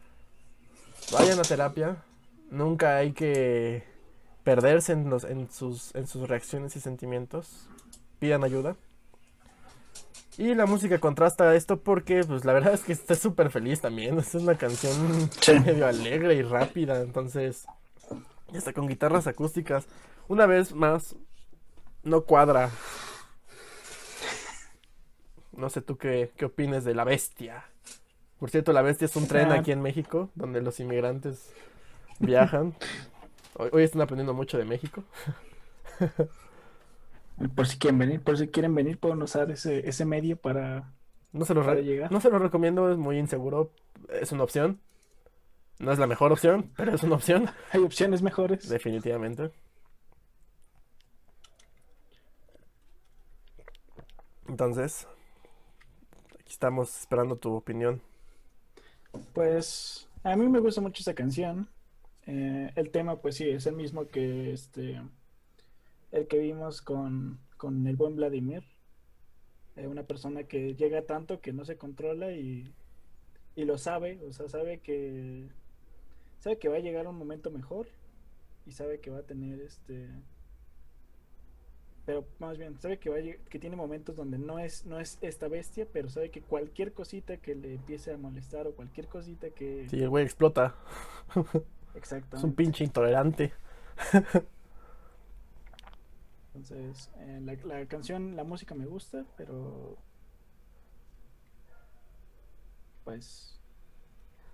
[1.12, 1.98] Vayan a terapia.
[2.52, 3.84] Nunca hay que
[4.44, 7.68] perderse en los en sus en sus reacciones y sentimientos.
[8.20, 8.76] Pidan ayuda.
[10.38, 14.18] Y la música contrasta esto porque, pues la verdad es que está súper feliz también.
[14.18, 15.30] Esta es una canción
[15.66, 17.02] medio alegre y rápida.
[17.02, 17.66] Entonces,
[18.52, 19.86] ya está con guitarras acústicas.
[20.28, 21.16] Una vez más,
[22.04, 22.70] no cuadra.
[25.52, 27.66] No sé tú qué, qué opines de La Bestia.
[28.40, 31.54] Por cierto, La Bestia es un tren aquí en México donde los inmigrantes
[32.20, 32.76] viajan.
[33.56, 35.04] Hoy, hoy están aprendiendo mucho de México.
[37.56, 40.94] Por si quieren venir, por si quieren venir, pueden usar ese, ese medio para,
[41.34, 42.12] no se, lo llegar.
[42.12, 43.72] no se lo recomiendo, es muy inseguro.
[44.10, 44.80] Es una opción.
[45.80, 47.50] No es la mejor opción, pero es una opción.
[47.72, 48.70] Hay opciones mejores.
[48.70, 49.52] Definitivamente.
[54.48, 55.08] Entonces,
[56.40, 58.02] aquí estamos esperando tu opinión.
[59.34, 61.70] Pues a mí me gusta mucho esa canción.
[62.26, 65.02] Eh, el tema, pues sí, es el mismo que este
[66.12, 68.64] el que vimos con, el buen Vladimir.
[69.76, 72.72] Eh, una persona que llega tanto que no se controla y,
[73.56, 75.50] y lo sabe, o sea, sabe que
[76.40, 77.88] sabe que va a llegar un momento mejor
[78.66, 80.10] y sabe que va a tener este
[82.06, 83.18] pero más bien sabe que va
[83.50, 87.38] que tiene momentos donde no es no es esta bestia pero sabe que cualquier cosita
[87.38, 90.76] que le empiece a molestar o cualquier cosita que sí el güey explota
[91.96, 93.54] exacto es un pinche intolerante
[96.54, 99.98] Entonces, eh, la, canción, la música me gusta, pero
[103.04, 103.60] pues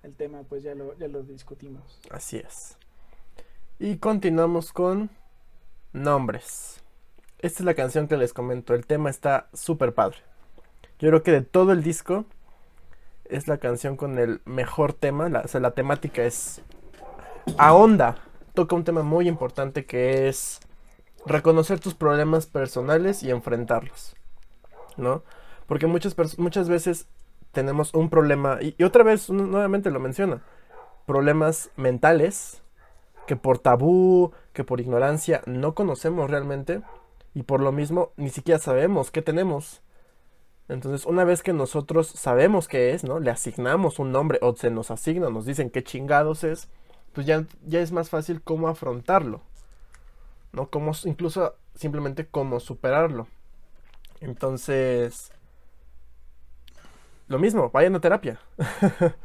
[0.02, 2.00] el tema pues ya lo, ya lo discutimos.
[2.10, 2.78] Así es.
[3.80, 5.10] Y continuamos con
[5.92, 6.79] nombres.
[7.40, 8.74] Esta es la canción que les comento.
[8.74, 10.18] El tema está súper padre.
[11.00, 12.26] Yo creo que de todo el disco
[13.26, 15.30] es la canción con el mejor tema.
[15.30, 16.62] La, o sea, la temática es
[17.58, 18.18] a onda.
[18.54, 20.60] Toca un tema muy importante que es
[21.26, 24.16] reconocer tus problemas personales y enfrentarlos,
[24.98, 25.24] ¿no?
[25.66, 27.08] Porque muchas, muchas veces
[27.52, 30.42] tenemos un problema, y, otra vez nuevamente lo menciona,
[31.06, 32.62] problemas mentales
[33.28, 36.82] que por tabú, que por ignorancia no conocemos realmente
[37.34, 39.82] y por lo mismo ni siquiera sabemos qué tenemos.
[40.68, 43.20] Entonces, una vez que nosotros sabemos qué es, ¿no?
[43.20, 46.70] Le asignamos un nombre o se nos asigna, nos dicen qué chingados es,
[47.14, 49.42] pues ya, ya es más fácil cómo afrontarlo.
[50.52, 50.70] ¿no?
[50.70, 53.28] Como incluso simplemente cómo superarlo.
[54.22, 55.32] Entonces,
[57.28, 58.40] lo mismo, vayan a terapia.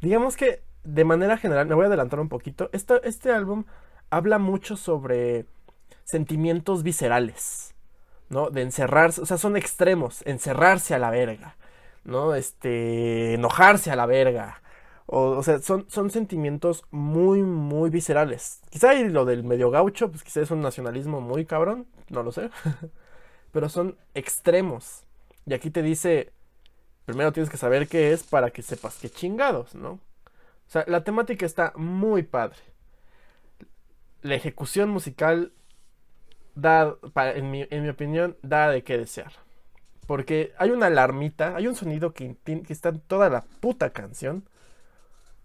[0.00, 3.64] Digamos que de manera general, me voy a adelantar un poquito, este álbum
[4.10, 5.46] habla mucho sobre
[6.06, 7.74] sentimientos viscerales,
[8.30, 8.48] ¿no?
[8.48, 11.56] De encerrarse, o sea, son extremos, encerrarse a la verga,
[12.04, 12.34] ¿no?
[12.34, 14.62] Este, enojarse a la verga,
[15.06, 18.60] o, sea, son, son sentimientos muy, muy viscerales.
[18.70, 22.32] Quizá hay lo del medio gaucho, pues quizá es un nacionalismo muy cabrón, no lo
[22.32, 22.50] sé.
[23.52, 25.04] Pero son extremos.
[25.46, 26.32] Y aquí te dice,
[27.04, 29.90] primero tienes que saber qué es para que sepas qué chingados, ¿no?
[29.92, 32.58] O sea, la temática está muy padre.
[34.22, 35.52] La ejecución musical
[36.56, 36.96] da,
[37.36, 39.32] en, mi, en mi opinión, da de qué desear.
[40.08, 44.44] Porque hay una alarmita, hay un sonido que, que está en toda la puta canción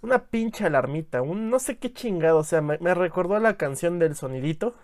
[0.02, 4.00] una pinche alarmita, un no sé qué chingado, o sea, me, recordó a la canción
[4.00, 4.76] del sonidito.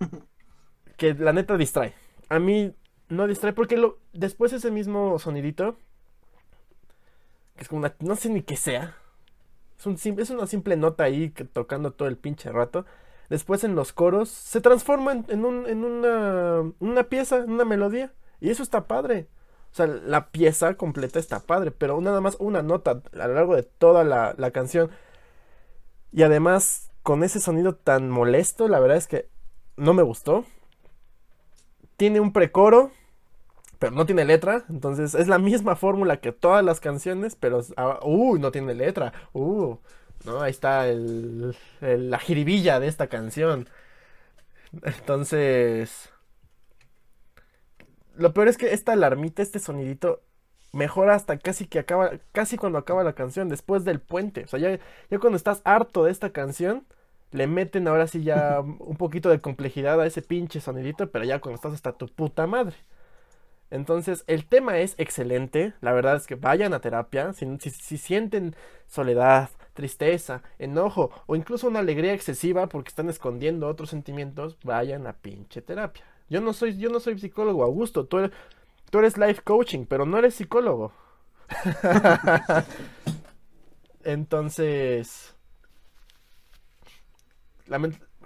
[0.96, 1.94] que la neta distrae.
[2.28, 2.74] A mí
[3.08, 5.76] no distrae porque lo, después ese mismo sonidito,
[7.56, 8.96] que es como una, no sé ni qué sea,
[9.78, 12.86] es, un, es una simple nota ahí que, tocando todo el pinche rato.
[13.28, 17.64] Después en los coros se transforma en, en, un, en una, una pieza, en una
[17.64, 18.12] melodía.
[18.40, 19.28] Y eso está padre.
[19.72, 23.54] O sea, la pieza completa está padre, pero nada más una nota a lo largo
[23.54, 24.90] de toda la, canción.
[26.12, 29.28] Y además, con ese sonido tan molesto, la verdad es que
[29.76, 30.44] no me gustó.
[31.96, 32.92] Tiene un precoro
[33.78, 37.60] pero no tiene letra, entonces es la misma fórmula que todas las canciones, pero,
[38.02, 39.76] uh, no tiene letra, uh,
[40.24, 40.40] ¿no?
[40.40, 43.68] Ahí está el, la jiribilla de esta canción.
[44.82, 46.10] Entonces,
[48.16, 50.22] lo peor es que esta alarmita, este sonidito,
[50.72, 54.44] mejora hasta casi que acaba, casi cuando acaba la canción, después del puente.
[54.44, 54.78] O sea, ya,
[55.10, 56.86] ya cuando estás harto de esta canción,
[57.32, 61.40] le meten ahora sí ya un poquito de complejidad a ese pinche sonidito, pero ya
[61.40, 62.76] cuando estás hasta tu puta madre.
[63.70, 65.74] Entonces, el tema es excelente.
[65.80, 67.32] La verdad es que vayan a terapia.
[67.34, 68.56] Si, si, sienten
[68.86, 75.12] soledad, tristeza, enojo o incluso una alegría excesiva porque están escondiendo otros sentimientos, vayan a
[75.12, 76.04] pinche terapia.
[76.28, 78.04] Yo no soy, yo no soy psicólogo, Augusto.
[78.04, 78.32] Tú eres,
[78.90, 80.92] tú eres life coaching, pero no eres psicólogo.
[84.02, 85.36] Entonces.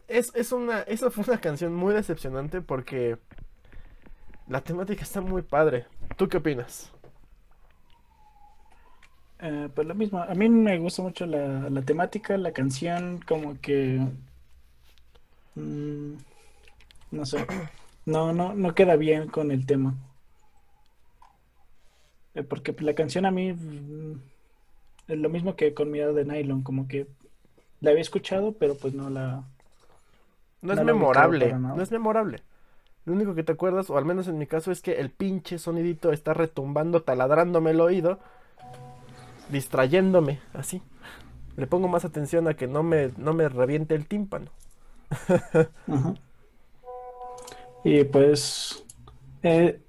[0.08, 3.18] Es, es una, esa fue una canción muy decepcionante porque
[4.48, 5.84] la temática está muy padre.
[6.16, 6.91] ¿Tú qué opinas?
[9.44, 14.00] Eh, pues lo mismo, a mí me gusta mucho la, temática, la canción, como que...
[15.56, 16.12] Mm,
[17.10, 17.44] no sé,
[18.06, 19.94] no, no, no queda bien con el tema.
[22.34, 24.12] Eh, porque la canción a mí mm,
[25.08, 27.08] es lo mismo que con Mirada de Nylon, como que
[27.80, 29.42] la había escuchado, pero pues no la...
[30.62, 32.38] No, es memorable, no es memorable.
[33.04, 35.58] Lo único que te acuerdas, o al menos en mi caso, es que el pinche
[35.58, 38.20] sonidito está retumbando, taladrándome el oído,
[39.52, 40.82] distrayéndome, así.
[41.56, 44.50] Le pongo más atención a que no me, no me reviente el tímpano.
[47.84, 48.84] Y pues,
[49.42, 49.80] eh,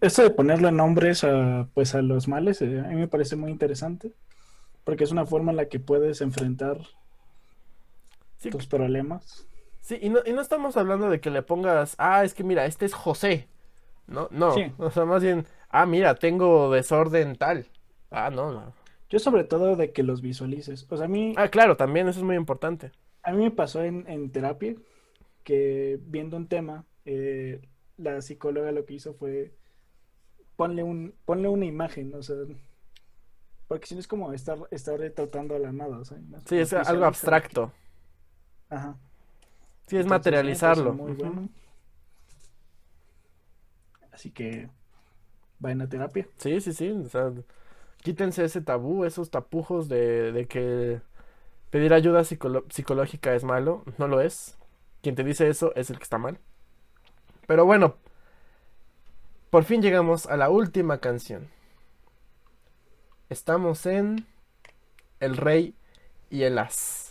[0.00, 3.50] esto de ponerle nombres a, pues, a los males, eh, a mí me parece muy
[3.50, 4.12] interesante,
[4.84, 6.78] porque es una forma en la que puedes enfrentar
[8.50, 9.46] tus problemas.
[9.80, 12.66] Sí, y no, y no estamos hablando de que le pongas, ah, es que mira,
[12.66, 13.48] este es José.
[14.06, 14.54] No, no.
[14.78, 17.66] O sea, más bien, ah, mira, tengo desorden tal.
[18.10, 18.72] Ah, no, no.
[19.14, 20.88] Yo sobre todo de que los visualices.
[20.90, 21.34] O sea, a mí...
[21.36, 22.90] Ah, claro, también eso es muy importante.
[23.22, 24.74] A mí me pasó en, en terapia
[25.44, 27.62] que viendo un tema, eh,
[27.96, 29.54] la psicóloga lo que hizo fue
[30.56, 32.34] ponle, un, ponle una imagen, o sea,
[33.68, 35.96] porque si no es como estar, estar retratando a la nada.
[35.98, 37.70] O sea, sí, es algo abstracto.
[38.68, 38.96] Ajá.
[39.86, 40.98] Sí, es materializarlo.
[44.10, 44.68] Así que
[45.60, 46.26] vayan a terapia.
[46.36, 46.90] Sí, sí, sí.
[46.90, 47.32] O sea,
[48.04, 51.00] quítense ese tabú, esos tapujos de, que
[51.70, 53.82] pedir ayuda psicológica es malo.
[53.96, 54.58] No lo es.
[55.02, 56.38] Quien te dice eso es el que está mal.
[57.46, 57.96] Pero bueno,
[59.48, 61.48] por fin llegamos a la última canción.
[63.30, 64.26] Estamos en
[65.18, 65.74] El Rey
[66.28, 67.10] y el As.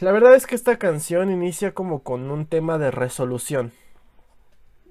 [0.00, 3.72] La verdad es que esta canción inicia como con un tema de resolución.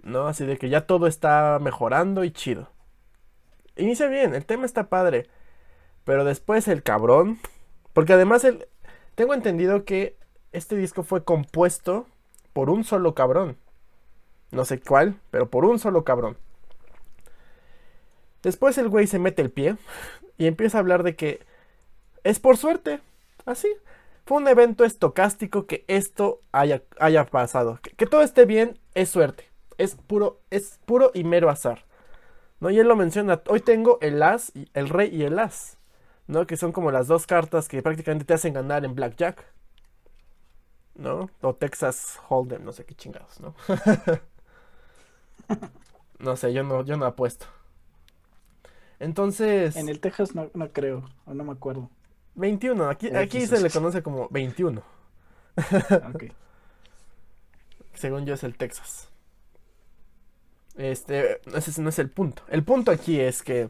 [0.01, 0.27] ¿No?
[0.27, 2.69] Así de que ya todo está mejorando y chido.
[3.79, 5.27] Inicia bien, el tema está padre.
[6.03, 7.39] Pero después el cabrón.
[7.93, 8.67] Porque además el,
[9.15, 10.17] tengo entendido que
[10.51, 12.07] este disco fue compuesto
[12.53, 13.57] por un solo cabrón.
[14.51, 16.37] No sé cuál, pero por un solo cabrón.
[18.41, 19.77] Después el güey se mete el pie
[20.37, 21.41] y empieza a hablar de que
[22.23, 22.99] es por suerte.
[23.45, 23.67] Así.
[24.25, 27.79] Fue un evento estocástico que esto haya, haya pasado.
[27.81, 29.49] Que, todo esté bien es suerte.
[29.77, 31.88] Es puro, es puro y mero azar.
[32.59, 32.69] ¿No?
[32.69, 33.41] Y él lo menciona.
[33.47, 35.77] Hoy tengo el as, el rey y el as.
[36.27, 36.45] ¿No?
[36.45, 39.45] Que son como las dos cartas que prácticamente te hacen ganar en Blackjack.
[40.95, 41.29] ¿No?
[41.41, 43.55] O Texas Hold'em, no sé qué chingados, ¿no?
[46.19, 47.45] no sé, yo no, yo no apuesto.
[48.99, 49.77] Entonces.
[49.77, 51.89] En el Texas no, no creo, o no me acuerdo.
[52.35, 54.81] 21, aquí, aquí se le conoce como 21.
[57.93, 59.09] Según yo es el Texas.
[60.79, 62.43] Este, ese no es el punto.
[62.47, 63.69] El punto aquí es que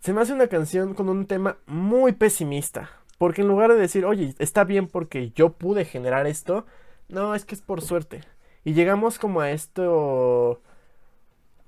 [0.00, 2.90] se me hace una canción con un tema muy pesimista.
[3.18, 6.66] Porque en lugar de decir, oye, está bien porque yo pude generar esto,
[7.08, 8.22] no, es que es por suerte.
[8.64, 10.62] Y llegamos como a esto.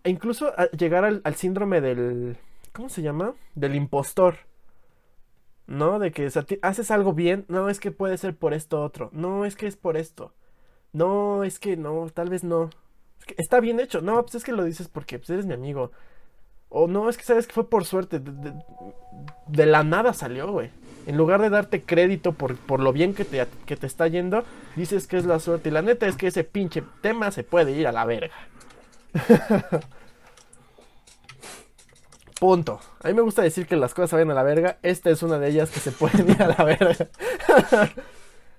[0.04, 2.38] E incluso a llegar al, al síndrome del.
[2.72, 3.34] ¿Cómo se llama?
[3.54, 4.36] Del impostor.
[5.66, 5.98] ¿no?
[5.98, 6.30] De que
[6.62, 9.76] haces algo bien, no, es que puede ser por esto otro, no, es que es
[9.76, 10.32] por esto,
[10.92, 12.70] no, es que no, tal vez no.
[13.36, 15.92] Está bien hecho, no, pues es que lo dices porque pues, eres mi amigo.
[16.68, 20.70] O no, es que sabes que fue por suerte, de, la nada salió, güey.
[21.06, 24.42] En lugar de darte crédito por, por lo bien que te, que te está yendo,
[24.74, 25.68] dices que es la suerte.
[25.68, 28.34] Y la neta es que ese pinche tema se puede ir a la verga.
[32.40, 32.80] Punto.
[33.02, 34.78] A mí me gusta decir que las cosas se a la verga.
[34.82, 37.08] Esta es una de ellas que se pueden ir a la verga.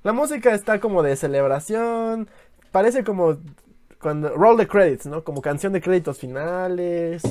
[0.04, 2.28] la música está como de celebración.
[2.72, 3.38] Parece como
[4.08, 5.26] cuando roll the credits, ¿no?
[5.26, 7.24] Como canción de créditos finales.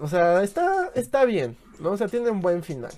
[0.00, 1.90] O sea, está, está bien, ¿no?
[1.90, 2.92] O sea, tiene un buen final.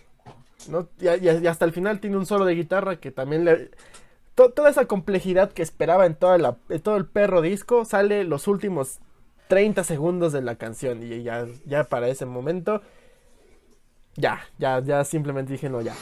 [0.68, 0.86] ¿no?
[1.00, 3.70] Y, hasta el final tiene un solo de guitarra que también le...
[4.34, 8.98] toda esa complejidad que esperaba en, todo el perro disco sale los últimos
[9.48, 12.82] 30 segundos de la canción y ya, ya para ese momento
[14.16, 15.94] ya, ya, ya simplemente dije no, ya.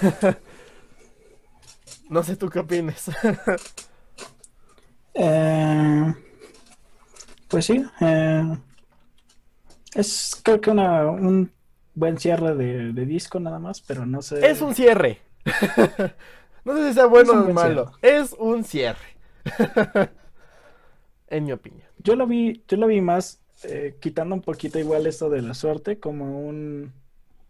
[2.08, 3.10] no sé tú qué opinas.
[5.22, 6.14] Eh,
[7.48, 8.56] pues sí, eh,
[9.94, 11.52] es creo que una, un
[11.94, 14.48] buen cierre de, disco nada más, pero no sé.
[14.48, 15.20] Es un cierre.
[16.64, 17.92] no sé si sea bueno o malo.
[18.00, 19.16] Es un cierre.
[21.28, 21.86] en mi opinión.
[21.98, 25.52] Yo lo vi, yo lo vi más eh, quitando un poquito igual esto de la
[25.52, 26.94] suerte, como un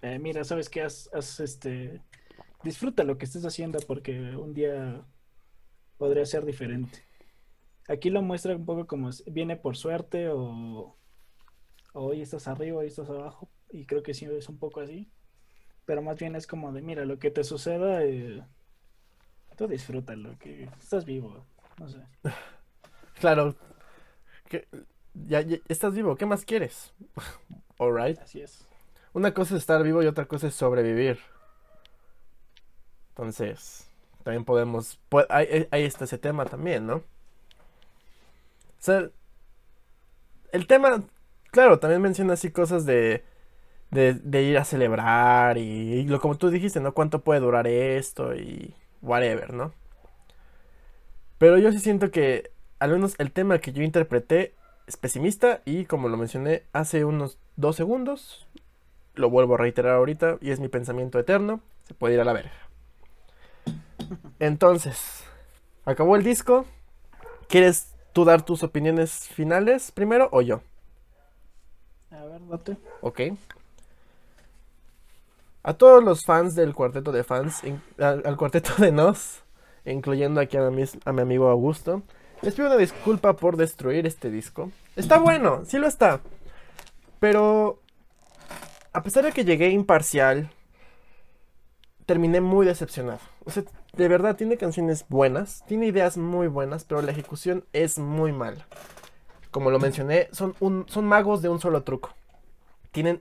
[0.03, 1.09] eh, mira, sabes qué, haz,
[1.41, 2.01] este
[2.63, 5.03] disfruta lo que estés haciendo porque un día
[5.99, 7.05] podría ser diferente.
[7.91, 10.97] Aquí lo muestra un poco como viene por suerte o,
[11.93, 13.51] hoy estás arriba, hoy estás abajo.
[13.69, 15.11] Y creo que sí es un poco así.
[15.87, 18.45] Pero más bien es como de, mira, lo que te suceda, eh,
[19.57, 21.45] tú disfrútalo, que estás vivo.
[21.79, 21.99] No sé.
[23.19, 23.55] Claro.
[24.49, 24.67] Que,
[25.13, 26.95] ya, estás vivo, ¿qué más quieres?
[27.79, 28.19] Alright.
[28.19, 28.67] Así es.
[29.13, 31.19] Una cosa es estar vivo y otra cosa es sobrevivir.
[33.11, 33.91] Entonces,
[34.23, 34.99] también podemos.
[35.29, 37.03] ahí, está ese tema también, ¿no?
[38.81, 39.11] O sea,
[40.53, 41.03] el tema,
[41.51, 43.25] claro, también menciona así cosas de,
[43.91, 46.95] de, ir a celebrar y, lo como tú dijiste, ¿no?
[46.95, 49.75] ¿Cuánto puede durar esto y whatever, ¿no?
[51.37, 54.55] Pero yo sí siento que al menos el tema que yo interpreté
[54.87, 58.49] es pesimista y como lo mencioné hace unos dos segundos,
[59.15, 62.33] lo vuelvo a reiterar ahorita y es mi pensamiento eterno, se puede ir a la
[62.33, 62.53] verga.
[64.39, 65.25] Entonces,
[65.85, 66.65] acabó el disco.
[67.49, 70.61] ¿Quieres tú dar tus opiniones finales primero o yo?
[72.11, 72.77] A ver, date.
[73.01, 73.21] Ok.
[75.63, 77.63] A todos los fans del cuarteto de fans,
[77.99, 79.43] al, cuarteto de Nos,
[79.85, 82.03] incluyendo aquí a mi, a mi amigo Augusto,
[82.43, 84.71] les pido una disculpa por destruir este disco.
[84.97, 86.21] Está bueno, sí lo está.
[87.21, 87.81] Pero
[88.93, 90.51] a pesar de que llegué imparcial,
[92.11, 93.21] terminé muy decepcionado.
[93.45, 98.01] O sea, de verdad tiene canciones buenas, tiene ideas muy buenas, pero la ejecución es
[98.01, 98.67] muy mala.
[99.53, 100.57] Como lo mencioné, son,
[100.89, 102.13] son magos de un solo truco.
[102.91, 103.21] Tienen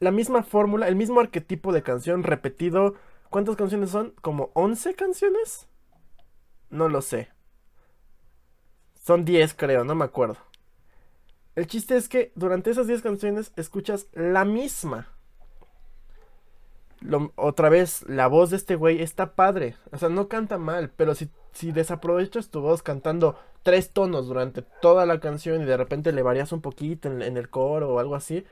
[0.00, 2.96] la, misma fórmula, el mismo arquetipo de canción repetido.
[3.30, 4.12] ¿Cuántas canciones son?
[4.22, 5.68] ¿Como 11 canciones?
[6.68, 7.28] No lo sé.
[9.04, 10.38] Son 10 creo, no me acuerdo.
[11.54, 15.15] El chiste es que durante esas 10 canciones escuchas la misma.
[17.36, 19.76] Otra vez, la voz de este güey está padre.
[19.92, 24.62] O sea, no canta mal, pero si, si desaprovechas tu voz cantando tres tonos durante
[24.62, 28.14] toda la canción y de repente le varías un poquito en, el coro o algo
[28.14, 28.44] así,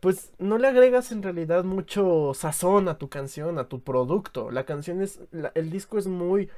[0.00, 4.50] pues no le agregas en realidad mucho sazón a tu canción, a tu producto.
[4.50, 5.20] La canción es,
[5.54, 6.48] el disco es muy,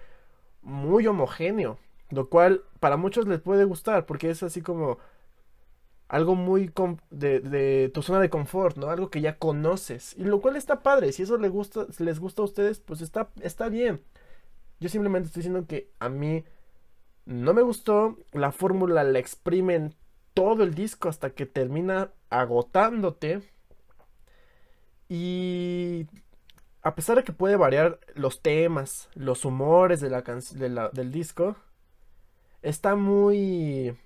[0.63, 1.79] muy homogéneo,
[2.11, 4.99] lo cual para muchos les puede gustar porque es así como
[6.15, 6.73] algo muy
[7.11, 8.89] de, tu zona de confort, ¿no?
[8.89, 10.15] Algo que ya conoces.
[10.17, 11.11] Y lo cual está padre.
[11.11, 14.01] Si eso les gusta, les gusta a ustedes, pues está, está bien.
[14.79, 16.45] Yo simplemente estoy diciendo que a mí
[17.25, 18.17] no me gustó.
[18.31, 19.97] La fórmula la exprimen
[20.35, 23.43] todo el disco hasta que termina agotándote.
[25.09, 26.07] Y
[26.83, 31.57] a pesar de que puede variar los temas, los humores de la, de del disco,
[32.63, 33.97] está muy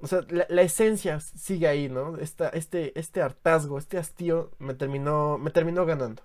[0.00, 2.16] o sea, la, esencia sigue ahí, ¿no?
[2.18, 6.22] este, este hartazgo, este hastío me terminó, me terminó ganando.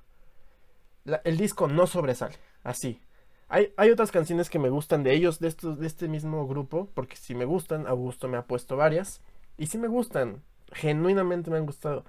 [1.23, 3.01] el disco no sobresale, así.
[3.49, 6.89] Hay, hay, otras canciones que me gustan de ellos, de, estos, de este mismo grupo,
[6.93, 9.21] porque si me gustan, Augusto me ha puesto varias.
[9.57, 12.05] Y si me gustan, genuinamente me han gustado.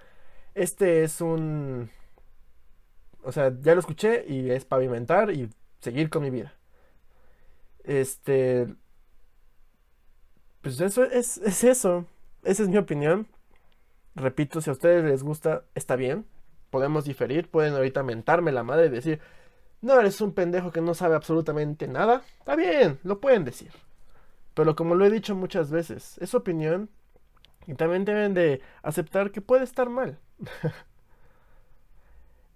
[0.54, 1.90] Este es un...
[3.22, 5.50] O sea, ya lo escuché y es pavimentar y
[5.80, 6.54] seguir con mi vida.
[7.84, 8.74] Este,
[10.64, 12.06] pues eso es, eso.
[12.42, 13.28] Esa es mi opinión.
[14.14, 16.24] Repito, si a ustedes les gusta, está bien.
[16.70, 17.50] Podemos diferir.
[17.50, 19.20] Pueden ahorita mentarme la madre y decir,
[19.82, 22.22] no, eres un pendejo que no sabe absolutamente nada.
[22.38, 23.72] Está bien, lo pueden decir.
[24.54, 26.88] Pero como lo he dicho muchas veces, es opinión.
[27.66, 30.18] Y también deben de aceptar que puede estar mal.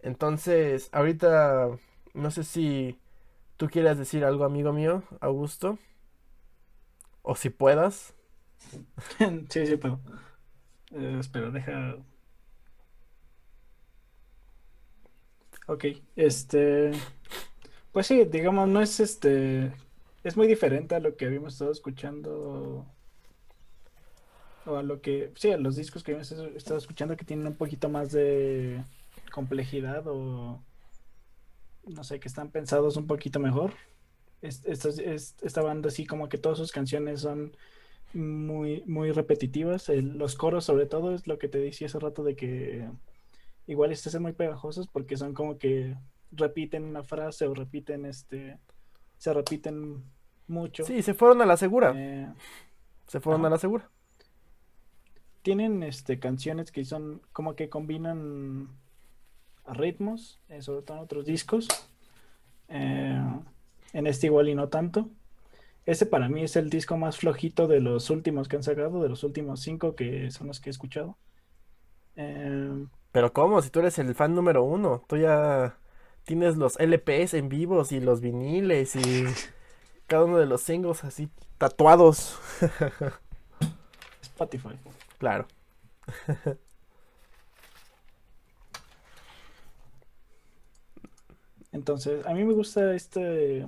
[0.03, 1.69] Entonces, ahorita,
[2.15, 2.99] no sé si
[3.59, 5.79] tú quieras decir algo, amigo mío, Augusto.
[7.23, 8.15] O si puedas.
[9.51, 10.01] sí, sí puedo.
[10.93, 11.97] Eh, espera, deja.
[15.67, 15.85] Ok,
[16.17, 16.93] este.
[17.93, 19.73] Pues sí, digamos, no es este.
[20.25, 22.87] es muy diferente a lo que habíamos estado escuchando.
[24.67, 25.33] O a lo que.
[25.37, 28.83] Sí, a los discos que habíamos estado escuchando que tienen un poquito más de
[29.33, 30.63] complejidad o.
[31.87, 33.73] No sé, que están pensados un poquito mejor.
[34.41, 37.57] Esta, esta banda, sí, como que todas sus canciones son
[38.15, 39.89] muy, muy repetitivas.
[39.89, 42.89] los coros, sobre todo, es lo que te decía hace rato de que
[43.67, 45.97] igual estas son muy pegajosos porque son como que
[46.33, 48.59] repiten una frase o repiten este.
[49.19, 50.05] Se repiten
[50.47, 50.85] mucho.
[50.85, 51.93] Sí, se fueron a la segura.
[51.97, 52.33] Eh,
[53.07, 53.91] se fueron a la segura.
[55.43, 58.69] Tienen este canciones que son como que combinan
[59.67, 61.69] ritmos, eh, sobre todo en otros discos.
[62.69, 63.21] Eh,
[63.93, 65.11] en este igual y no tanto.
[65.87, 69.09] Este para mí es el disco más flojito de los últimos que han sacado, de
[69.09, 71.17] los últimos cinco que son los que he escuchado.
[73.13, 73.63] Pero ¿cómo?
[73.63, 75.79] Si tú eres el fan número uno, tú ya
[76.25, 79.25] tienes los LPs en vivos y los viniles y
[80.07, 82.39] cada uno de los singles así tatuados.
[84.21, 84.79] Spotify.
[85.19, 85.47] Claro.
[91.73, 93.67] Entonces, a mí me gusta este,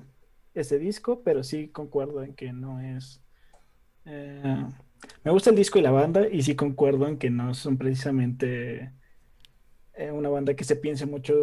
[0.55, 3.23] este disco, pero sí concuerdo en que no es...
[4.05, 4.65] Eh,
[5.25, 8.93] me gusta el disco y la banda, y sí concuerdo en que no son precisamente
[9.95, 11.35] eh, una banda que se piense mucho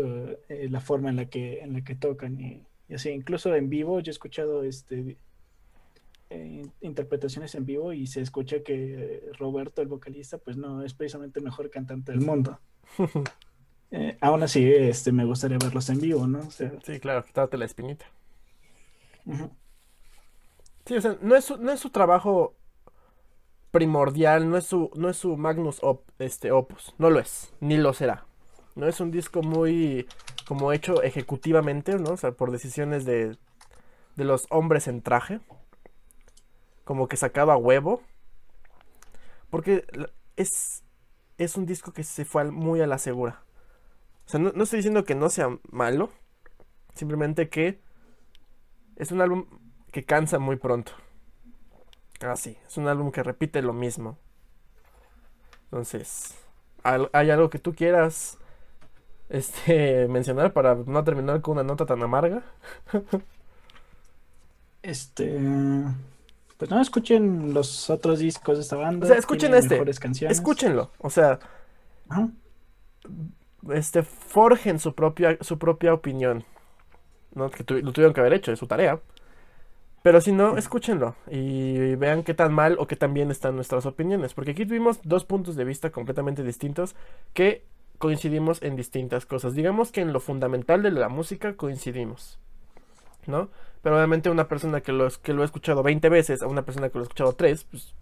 [0.49, 3.69] eh, la forma en la que, en la que tocan y, y así, incluso en
[3.69, 5.17] vivo, yo he escuchado este
[6.29, 11.39] eh, interpretaciones en vivo y se escucha que Roberto, el vocalista, pues no es precisamente
[11.39, 12.59] el mejor cantante del mundo.
[13.89, 16.51] Eh, aún así, este, me gustaría verlos en vivo, ¿no?
[16.51, 18.05] sí, claro, quitarte la espinita.
[20.85, 22.55] Sí, o sea, no es, su, no es su trabajo
[23.71, 25.81] primordial, no es su, no es su Magnus
[26.19, 28.25] este, Opus, no lo es, ni lo será.
[28.75, 30.07] No es un disco muy
[30.47, 32.11] como hecho ejecutivamente, ¿no?
[32.11, 33.37] O sea, por decisiones de,
[34.15, 35.39] de los hombres en traje.
[36.83, 38.01] Como que sacado a huevo.
[39.49, 39.85] Porque
[40.35, 40.83] es,
[41.37, 43.43] es un disco que se fue muy a la segura.
[44.25, 46.11] O sea, no, no estoy diciendo que no sea malo.
[46.93, 47.81] Simplemente que
[48.97, 49.45] es un álbum
[49.91, 50.91] que cansa muy pronto.
[52.21, 54.17] Ah, sí, es un álbum que repite lo mismo.
[55.65, 56.35] Entonces,
[56.83, 58.37] ¿hay algo que tú quieras
[59.29, 62.43] este, mencionar para no terminar con una nota tan amarga?
[64.81, 65.39] este.
[66.57, 69.05] Pues no escuchen los otros discos de esta banda.
[69.05, 69.79] O sea, escuchen este.
[70.27, 70.91] Escúchenlo.
[70.97, 71.39] O sea.
[73.71, 76.43] Este, forjen su propia, su propia opinión.
[77.33, 77.49] ¿No?
[77.49, 78.99] Que lo tuvieron que haber hecho, es su tarea.
[80.03, 83.85] Pero si no, escúchenlo y vean qué tan mal o qué tan bien están nuestras
[83.85, 84.33] opiniones.
[84.33, 86.95] Porque aquí tuvimos dos puntos de vista completamente distintos
[87.33, 87.65] que
[87.97, 89.53] coincidimos en distintas cosas.
[89.53, 92.39] Digamos que en lo fundamental de la música coincidimos,
[93.25, 93.49] ¿no?
[93.81, 96.89] Pero obviamente una persona que lo, que lo ha escuchado 20 veces a una persona
[96.89, 97.93] que lo ha escuchado 3, pues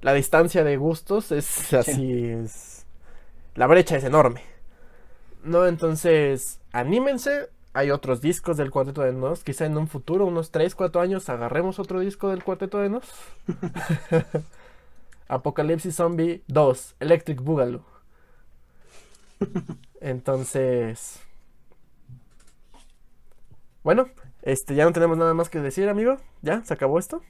[0.00, 2.86] la distancia de gustos es así, es...
[3.54, 4.42] La brecha es enorme,
[5.44, 5.66] ¿no?
[5.66, 7.50] Entonces, anímense.
[7.74, 9.44] Hay otros discos del Cuarteto de Nos.
[9.44, 13.04] Quizá en un futuro, unos 3, 4 años, agarremos otro disco del Cuarteto de Nos.
[15.28, 17.84] Apocalipsis Zombie 2, Electric Boogaloo.
[20.00, 21.20] Entonces.
[23.82, 24.08] Bueno,
[24.42, 26.18] este, ya no tenemos nada más que decir, amigo.
[26.42, 26.62] ¿Ya?
[26.64, 27.22] ¿Se acabó esto?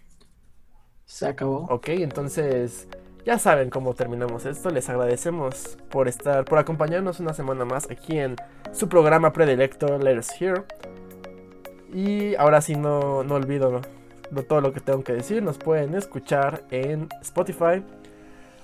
[1.04, 1.66] Se acabó.
[1.70, 2.88] Ok, entonces.
[3.24, 4.70] Ya saben cómo terminamos esto.
[4.70, 8.36] Les agradecemos por estar, por acompañarnos una semana más aquí en
[8.72, 10.64] su programa predilecto, Let Us Hear.
[11.92, 13.80] Y ahora sí no, no olvido
[14.48, 15.42] todo lo que tengo que decir.
[15.42, 17.84] Nos pueden escuchar en Spotify,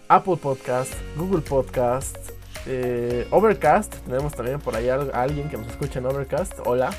[0.08, 2.16] Apple Podcast, Google Podcast,
[2.66, 6.54] eh, Overcast, tenemos también por ahí a, alguien que nos escucha en Overcast.
[6.64, 6.90] Hola.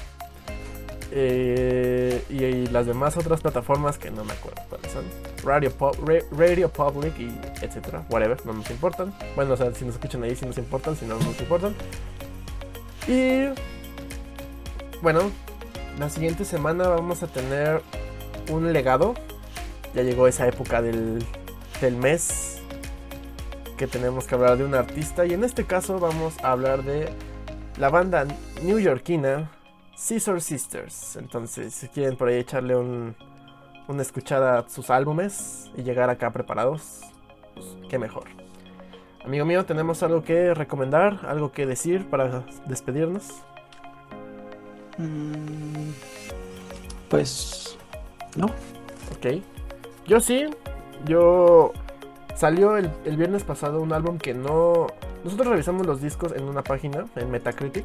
[1.11, 5.05] Eh, y, las demás otras plataformas que no me acuerdo cuáles son.
[5.43, 7.29] Radio, Public y
[7.63, 8.05] etcétera.
[8.09, 9.13] Whatever, no nos importan.
[9.35, 11.73] Bueno, o sea, si nos escuchan ahí, si nos importan, si no, no nos importan.
[13.07, 13.47] Y
[15.01, 15.31] bueno,
[15.97, 17.81] la siguiente semana vamos a tener
[18.51, 19.15] un legado.
[19.95, 21.25] Ya llegó esa época del,
[21.81, 22.61] del mes
[23.77, 27.09] que tenemos que hablar de un artista y en este caso vamos a hablar de
[27.77, 28.25] la banda
[28.61, 29.49] newyorkina
[29.99, 31.17] Scissor Sisters.
[31.17, 33.15] Entonces, si quieren por ahí echarle un,
[33.87, 37.01] una escuchada a sus álbumes y llegar acá preparados,
[37.53, 38.29] pues qué mejor.
[39.25, 41.19] Amigo mío, ¿tenemos algo que recomendar?
[41.27, 43.27] ¿Algo que decir para despedirnos?
[44.97, 45.91] Mm,
[47.09, 47.77] pues
[48.37, 48.45] no.
[48.45, 49.43] Ok.
[50.07, 50.45] Yo sí.
[51.05, 51.73] Yo
[52.39, 54.87] Salió el, viernes pasado un álbum que no...
[55.25, 57.83] Nosotros revisamos los discos en una página, en Metacritic,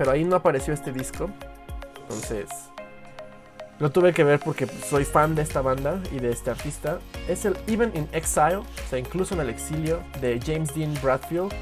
[0.00, 1.28] pero ahí no apareció este disco.
[2.00, 2.48] Entonces,
[3.78, 7.00] Lo tuve que ver porque soy fan de esta banda y de este artista.
[7.28, 11.52] Es el Even in Exile, o sea, incluso en el exilio, de James Dean Bradfield.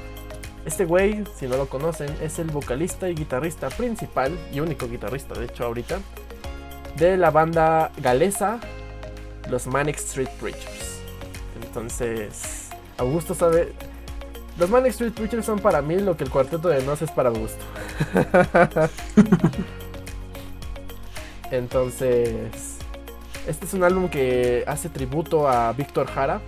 [0.65, 5.37] Este güey, si no lo conocen, es el vocalista y guitarrista principal, y único guitarrista
[5.37, 5.99] de hecho ahorita,
[6.95, 8.61] de la banda galesa,
[9.49, 11.01] los Manic Street Preachers.
[11.61, 13.73] Entonces, Augusto sabe...
[14.59, 17.29] Los Manic Street Preachers son para mí lo que el cuarteto de Nos es para
[17.29, 17.63] Augusto.
[21.51, 22.77] Entonces,
[23.47, 26.41] este es un álbum que hace tributo a Víctor Jara,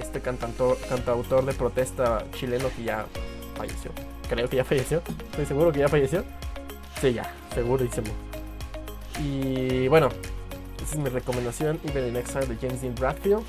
[0.00, 3.06] este cantautor, cantautor de protesta chileno que ya
[3.56, 3.92] falleció.
[4.28, 5.00] Creo que ya falleció.
[5.30, 6.24] Estoy seguro que ya falleció.
[7.00, 8.08] Sí, ya, segurísimo.
[9.20, 10.08] Y bueno,
[10.82, 13.44] esa es mi recomendación, Even in Exile de James Dean Bradfield.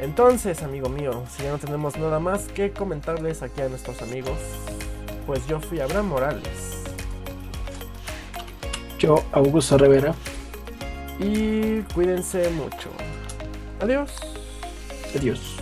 [0.00, 4.38] Entonces, amigo mío, si ya no tenemos nada más que comentarles aquí a nuestros amigos,
[5.26, 6.84] pues yo fui Abraham Morales.
[8.98, 10.14] Yo, Augusto Rivera.
[11.18, 12.88] Y cuídense mucho.
[13.80, 14.10] Adiós.
[15.14, 15.56] Adiós.